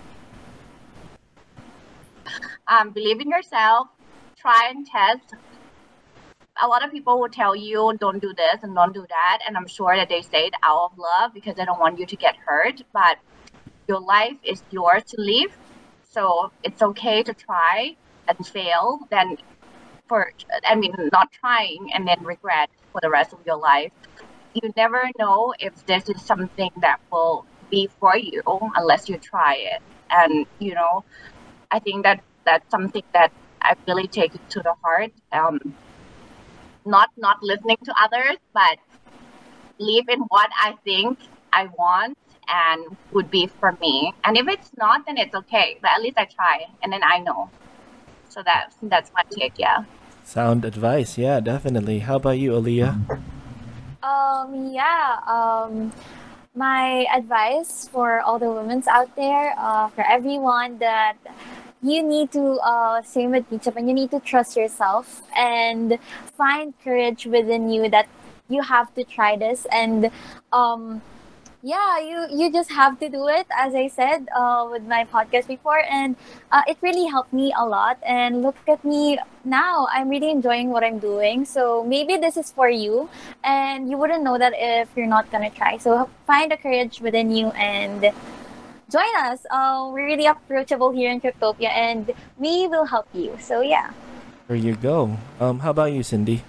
Um, 2.69 2.91
believe 2.91 3.21
in 3.21 3.29
yourself. 3.29 3.89
Try 4.37 4.71
and 4.71 4.87
test. 4.87 5.35
A 6.63 6.69
lot 6.69 6.85
of 6.85 6.93
people 6.93 7.19
will 7.19 7.29
tell 7.29 7.57
you 7.57 7.93
don't 7.99 8.23
do 8.23 8.33
this 8.33 8.63
and 8.63 8.73
don't 8.73 8.95
do 8.95 9.05
that, 9.09 9.41
and 9.45 9.57
I'm 9.57 9.67
sure 9.67 9.97
that 9.97 10.09
they 10.09 10.23
say 10.23 10.47
it 10.47 10.55
out 10.63 10.93
of 10.93 10.99
love 10.99 11.35
because 11.35 11.57
they 11.57 11.65
don't 11.65 11.81
want 11.81 11.99
you 11.99 12.07
to 12.07 12.15
get 12.15 12.37
hurt. 12.37 12.83
But 12.93 13.17
your 13.89 13.99
life 13.99 14.37
is 14.45 14.63
yours 14.71 15.03
to 15.09 15.21
live, 15.21 15.59
so 16.09 16.53
it's 16.63 16.83
okay 16.83 17.25
to 17.25 17.35
try 17.35 17.97
and 18.29 18.47
fail. 18.47 19.01
Then, 19.11 19.39
for 20.07 20.33
I 20.65 20.77
mean, 20.77 20.95
not 21.11 21.33
trying 21.33 21.91
and 21.95 22.07
then 22.07 22.23
regret 22.23 22.71
for 22.93 23.01
the 23.03 23.11
rest 23.11 23.33
of 23.33 23.41
your 23.45 23.57
life. 23.57 23.91
You 24.55 24.73
never 24.77 25.11
know 25.19 25.55
if 25.59 25.87
this 25.87 26.09
is 26.09 26.23
something 26.23 26.71
that 26.81 27.01
will 27.13 27.45
be 27.71 27.89
for 28.01 28.17
you 28.17 28.43
unless 28.77 29.09
you 29.09 29.19
try 29.19 29.55
it. 29.55 29.83
And 30.11 30.47
you 30.59 30.75
know, 30.75 31.05
I 31.71 31.79
think 31.79 32.05
that 32.05 32.23
that's 32.45 32.69
something 32.71 33.03
that 33.13 33.31
I 33.61 33.75
really 33.87 34.07
take 34.07 34.35
it 34.35 34.51
to 34.51 34.61
the 34.61 34.75
heart. 34.83 35.13
Um, 35.33 35.75
not 36.85 37.11
not 37.17 37.43
listening 37.43 37.77
to 37.85 37.95
others, 38.03 38.39
but 38.55 38.79
live 39.79 40.09
in 40.09 40.21
what 40.21 40.51
I 40.61 40.75
think 40.85 41.19
I 41.53 41.67
want 41.79 42.17
and 42.49 42.97
would 43.13 43.31
be 43.31 43.47
for 43.47 43.73
me. 43.81 44.15
And 44.25 44.37
if 44.37 44.49
it's 44.49 44.71
not, 44.79 45.05
then 45.07 45.19
it's 45.19 45.35
okay. 45.35 45.79
But 45.83 45.91
at 45.93 46.03
least 46.03 46.17
I 46.17 46.25
try, 46.25 46.67
and 46.83 46.93
then 46.93 47.03
I 47.05 47.19
know. 47.19 47.51
So 48.29 48.43
that's 48.43 48.77
that's 48.83 49.11
my 49.15 49.23
take. 49.31 49.59
Yeah. 49.59 49.85
Sound 50.25 50.65
advice, 50.65 51.17
yeah, 51.17 51.41
definitely. 51.41 52.01
How 52.01 52.17
about 52.17 52.39
you, 52.39 52.53
Alliyah? 52.53 53.19
Um, 54.03 54.71
yeah. 54.73 55.19
Um, 55.27 55.93
my 56.55 57.07
advice 57.15 57.89
for 57.91 58.21
all 58.21 58.39
the 58.39 58.51
women 58.51 58.83
out 58.89 59.15
there, 59.17 59.55
uh, 59.59 59.89
for 59.89 60.05
everyone 60.07 60.79
that 60.79 61.17
you 61.83 62.03
need 62.03 62.33
to, 62.33 62.59
uh, 62.63 63.03
same 63.03 63.31
with 63.31 63.49
Beach 63.51 63.67
and 63.67 63.89
you 63.89 63.95
need 63.95 64.11
to 64.11 64.21
trust 64.21 64.57
yourself 64.57 65.23
and 65.37 65.99
find 66.37 66.75
courage 66.83 67.27
within 67.27 67.71
you 67.71 67.89
that 67.91 68.09
you 68.49 68.63
have 68.63 68.93
to 68.95 69.05
try 69.05 69.37
this 69.37 69.67
and, 69.71 70.11
um, 70.53 71.03
yeah, 71.63 71.99
you 71.99 72.27
you 72.31 72.53
just 72.53 72.71
have 72.71 73.01
to 73.01 73.09
do 73.09 73.27
it, 73.27 73.47
as 73.51 73.75
I 73.75 73.89
said 73.89 74.29
uh, 74.37 74.69
with 74.71 74.87
my 74.87 75.05
podcast 75.05 75.49
before, 75.49 75.83
and 75.91 76.15
uh, 76.53 76.63
it 76.69 76.79
really 76.83 77.07
helped 77.07 77.33
me 77.33 77.53
a 77.57 77.67
lot. 77.67 77.99
And 78.07 78.43
look 78.43 78.57
at 78.69 78.85
me 78.85 79.19
now; 79.45 79.89
I'm 79.91 80.09
really 80.09 80.31
enjoying 80.31 80.71
what 80.71 80.85
I'm 80.85 80.99
doing. 80.99 81.45
So 81.45 81.83
maybe 81.83 82.17
this 82.17 82.37
is 82.37 82.53
for 82.53 82.69
you, 82.69 83.11
and 83.43 83.91
you 83.91 83.99
wouldn't 83.99 84.23
know 84.23 84.39
that 84.39 84.55
if 84.55 84.89
you're 84.95 85.11
not 85.11 85.31
gonna 85.33 85.51
try. 85.51 85.79
So 85.79 86.09
find 86.27 86.53
the 86.53 86.57
courage 86.57 87.01
within 87.01 87.35
you 87.35 87.49
and 87.59 88.07
join 88.89 89.13
us. 89.19 89.43
Uh, 89.51 89.91
we're 89.93 90.07
really 90.07 90.27
approachable 90.27 90.91
here 90.91 91.11
in 91.11 91.21
Cryptopia, 91.21 91.75
and 91.75 92.15
we 92.39 92.69
will 92.69 92.87
help 92.87 93.09
you. 93.13 93.35
So 93.41 93.63
yeah. 93.63 93.91
There 94.47 94.57
you 94.57 94.77
go. 94.77 95.19
Um, 95.41 95.59
how 95.61 95.71
about 95.71 95.93
you, 95.93 96.03
Cindy? 96.03 96.41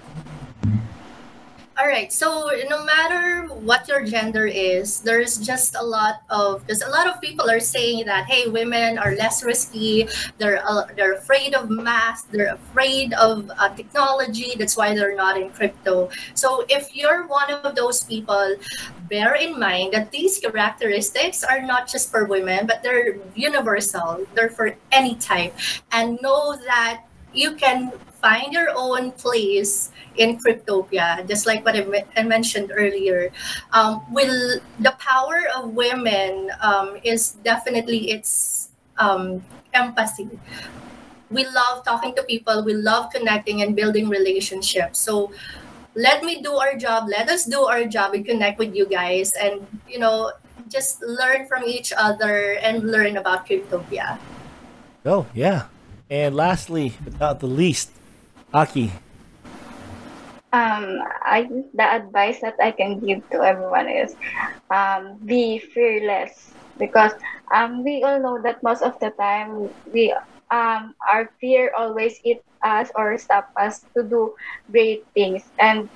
All 1.80 1.88
right. 1.88 2.12
So 2.12 2.52
no 2.68 2.84
matter 2.84 3.48
what 3.56 3.88
your 3.88 4.04
gender 4.04 4.46
is, 4.46 5.00
there's 5.00 5.38
just 5.38 5.78
a 5.80 5.82
lot 5.82 6.24
of 6.30 6.68
because 6.68 6.82
a 6.82 6.90
lot 6.90 7.08
of 7.08 7.22
people 7.22 7.50
are 7.50 7.62
saying 7.62 8.06
that 8.06 8.26
hey, 8.26 8.50
women 8.50 8.98
are 8.98 9.16
less 9.16 9.46
risky. 9.46 10.06
They're 10.40 10.60
uh, 10.68 10.92
they're 10.98 11.14
afraid 11.14 11.56
of 11.56 11.70
math. 11.70 12.28
They're 12.32 12.52
afraid 12.54 13.14
of 13.14 13.50
uh, 13.58 13.70
technology. 13.80 14.60
That's 14.60 14.76
why 14.76 14.94
they're 14.94 15.16
not 15.16 15.40
in 15.40 15.52
crypto. 15.52 16.10
So 16.34 16.66
if 16.68 16.94
you're 16.94 17.28
one 17.28 17.50
of 17.50 17.76
those 17.76 18.04
people, 18.04 18.58
bear 19.08 19.36
in 19.36 19.58
mind 19.58 19.94
that 19.94 20.12
these 20.12 20.38
characteristics 20.38 21.46
are 21.46 21.62
not 21.62 21.88
just 21.88 22.12
for 22.12 22.26
women, 22.26 22.68
but 22.68 22.84
they're 22.84 23.16
universal. 23.36 24.28
They're 24.36 24.52
for 24.52 24.76
any 24.92 25.16
type, 25.16 25.56
and 25.94 26.20
know 26.22 26.60
that 26.68 27.08
you 27.32 27.56
can 27.56 27.94
find 28.22 28.54
your 28.54 28.70
own 28.76 29.12
place 29.12 29.92
in 30.16 30.38
Cryptopia, 30.38 31.28
just 31.28 31.46
like 31.48 31.66
what 31.66 31.76
I, 31.76 31.84
me- 31.84 32.04
I 32.16 32.24
mentioned 32.24 32.72
earlier. 32.76 33.32
Um, 33.72 34.04
will 34.12 34.60
the 34.80 34.92
power 35.00 35.48
of 35.56 35.72
women 35.74 36.52
um, 36.62 36.98
is 37.04 37.40
definitely 37.44 38.12
its 38.12 38.70
um, 38.98 39.44
empathy. 39.74 40.30
We 41.32 41.46
love 41.46 41.86
talking 41.86 42.16
to 42.16 42.24
people. 42.24 42.64
We 42.64 42.74
love 42.74 43.12
connecting 43.14 43.62
and 43.62 43.76
building 43.76 44.10
relationships. 44.10 45.00
So 45.00 45.32
let 45.96 46.24
me 46.24 46.42
do 46.42 46.54
our 46.54 46.76
job. 46.76 47.08
Let 47.08 47.30
us 47.30 47.46
do 47.46 47.66
our 47.66 47.86
job 47.86 48.14
and 48.14 48.26
connect 48.26 48.60
with 48.60 48.76
you 48.76 48.86
guys, 48.86 49.32
and 49.34 49.66
you 49.88 50.00
know, 50.00 50.32
just 50.68 51.02
learn 51.02 51.48
from 51.48 51.64
each 51.64 51.94
other 51.96 52.58
and 52.62 52.92
learn 52.92 53.18
about 53.18 53.48
Cryptopia. 53.48 54.20
Oh, 55.06 55.26
yeah. 55.34 55.66
And 56.10 56.36
lastly, 56.36 56.94
but 57.04 57.20
not 57.20 57.40
the 57.40 57.48
least, 57.48 57.92
Aki. 58.54 58.92
Um, 60.52 61.06
I 61.22 61.46
the 61.78 61.86
advice 61.86 62.42
that 62.42 62.58
I 62.58 62.72
can 62.72 62.98
give 63.00 63.22
to 63.30 63.46
everyone 63.46 63.86
is 63.86 64.16
um, 64.74 65.22
be 65.22 65.60
fearless 65.60 66.50
because 66.82 67.14
um, 67.54 67.84
we 67.84 68.02
all 68.02 68.20
know 68.20 68.42
that 68.42 68.64
most 68.64 68.82
of 68.82 68.98
the 69.00 69.12
time 69.14 69.70
we 69.94 70.10
um, 70.50 70.96
our 71.06 71.30
fear 71.40 71.70
always 71.78 72.18
eat 72.24 72.42
us 72.66 72.90
or 72.96 73.18
stop 73.18 73.54
us 73.56 73.86
to 73.96 74.02
do 74.02 74.34
great 74.72 75.06
things 75.14 75.46
and 75.60 75.88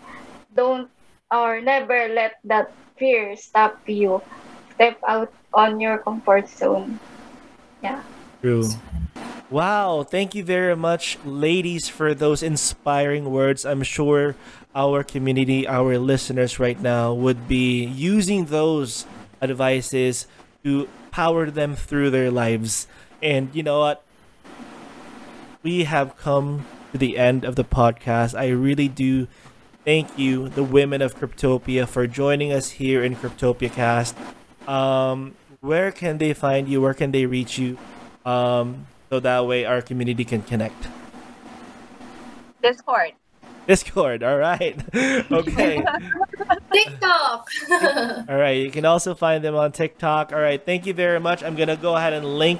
don't 0.53 0.89
or 1.33 1.59
never 1.59 2.13
let 2.13 2.37
that 2.45 2.71
fear 2.97 3.35
stop 3.35 3.81
you. 3.89 4.21
Step 4.75 5.01
out 5.07 5.33
on 5.53 5.79
your 5.79 5.97
comfort 5.97 6.47
zone. 6.49 6.99
Yeah. 7.81 8.01
True. 8.41 8.69
Wow, 9.53 10.01
thank 10.01 10.33
you 10.33 10.43
very 10.43 10.75
much, 10.75 11.19
ladies, 11.23 11.87
for 11.87 12.15
those 12.15 12.41
inspiring 12.41 13.29
words. 13.29 13.67
I'm 13.67 13.83
sure 13.83 14.35
our 14.73 15.03
community, 15.03 15.67
our 15.67 15.99
listeners 15.99 16.57
right 16.57 16.81
now, 16.81 17.13
would 17.13 17.47
be 17.47 17.85
using 17.85 18.45
those 18.45 19.05
advices 19.43 20.25
to 20.63 20.89
power 21.11 21.51
them 21.51 21.75
through 21.75 22.09
their 22.09 22.31
lives. 22.31 22.87
And 23.21 23.53
you 23.53 23.61
know 23.61 23.77
what? 23.81 24.03
We 25.61 25.83
have 25.83 26.17
come 26.17 26.65
to 26.91 26.97
the 26.97 27.19
end 27.19 27.45
of 27.45 27.55
the 27.55 27.63
podcast. 27.63 28.33
I 28.33 28.49
really 28.49 28.87
do 28.87 29.27
thank 29.85 30.17
you, 30.17 30.49
the 30.49 30.63
women 30.63 31.03
of 31.03 31.13
Cryptopia, 31.13 31.87
for 31.87 32.07
joining 32.07 32.51
us 32.51 32.81
here 32.81 33.03
in 33.03 33.15
Cryptopia 33.15 33.71
Cast. 33.71 34.17
Um, 34.67 35.35
where 35.61 35.91
can 35.91 36.17
they 36.17 36.33
find 36.33 36.67
you? 36.67 36.81
Where 36.81 36.95
can 36.95 37.11
they 37.11 37.27
reach 37.27 37.59
you? 37.59 37.77
Um, 38.25 38.87
so 39.13 39.19
that 39.19 39.45
way 39.45 39.63
our 39.63 39.79
community 39.79 40.25
can 40.25 40.41
connect. 40.41 40.87
Discord. 42.63 43.11
Discord, 43.67 44.23
all 44.23 44.39
right. 44.39 44.75
okay. 45.31 45.85
TikTok. 46.73 47.47
All 48.27 48.35
right, 48.35 48.57
you 48.57 48.71
can 48.71 48.85
also 48.85 49.13
find 49.13 49.43
them 49.43 49.55
on 49.55 49.71
TikTok. 49.71 50.33
All 50.33 50.39
right, 50.39 50.59
thank 50.65 50.87
you 50.87 50.95
very 50.95 51.19
much. 51.19 51.43
I'm 51.43 51.55
gonna 51.55 51.77
go 51.77 51.95
ahead 51.95 52.13
and 52.13 52.25
link 52.25 52.59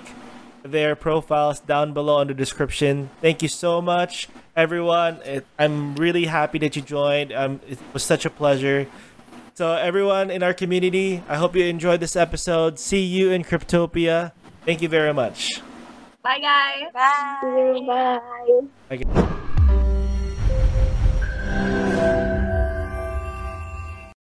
their 0.62 0.96
profiles 0.96 1.60
down 1.60 1.94
below 1.94 2.22
in 2.22 2.28
the 2.28 2.36
description. 2.36 3.10
Thank 3.20 3.42
you 3.42 3.50
so 3.50 3.82
much, 3.82 4.30
everyone. 4.56 5.16
It, 5.26 5.48
I'm 5.58 5.96
really 5.96 6.26
happy 6.26 6.60
that 6.60 6.76
you 6.76 6.84
joined. 6.84 7.34
Um, 7.34 7.60
it 7.68 7.80
was 7.94 8.04
such 8.04 8.26
a 8.26 8.30
pleasure. 8.30 8.86
So, 9.56 9.74
everyone 9.74 10.30
in 10.30 10.44
our 10.44 10.54
community, 10.54 11.24
I 11.28 11.38
hope 11.38 11.56
you 11.56 11.66
enjoyed 11.66 12.00
this 12.00 12.16
episode. 12.16 12.78
See 12.78 13.02
you 13.02 13.32
in 13.32 13.44
Cryptopia. 13.44 14.34
Thank 14.66 14.84
you 14.84 14.89
very 14.89 15.13
much. 15.13 15.60
Bye, 16.24 16.40
guys. 16.40 16.94
Bye. 16.94 17.82
Bye. 17.86 18.96
Okay. 18.96 19.40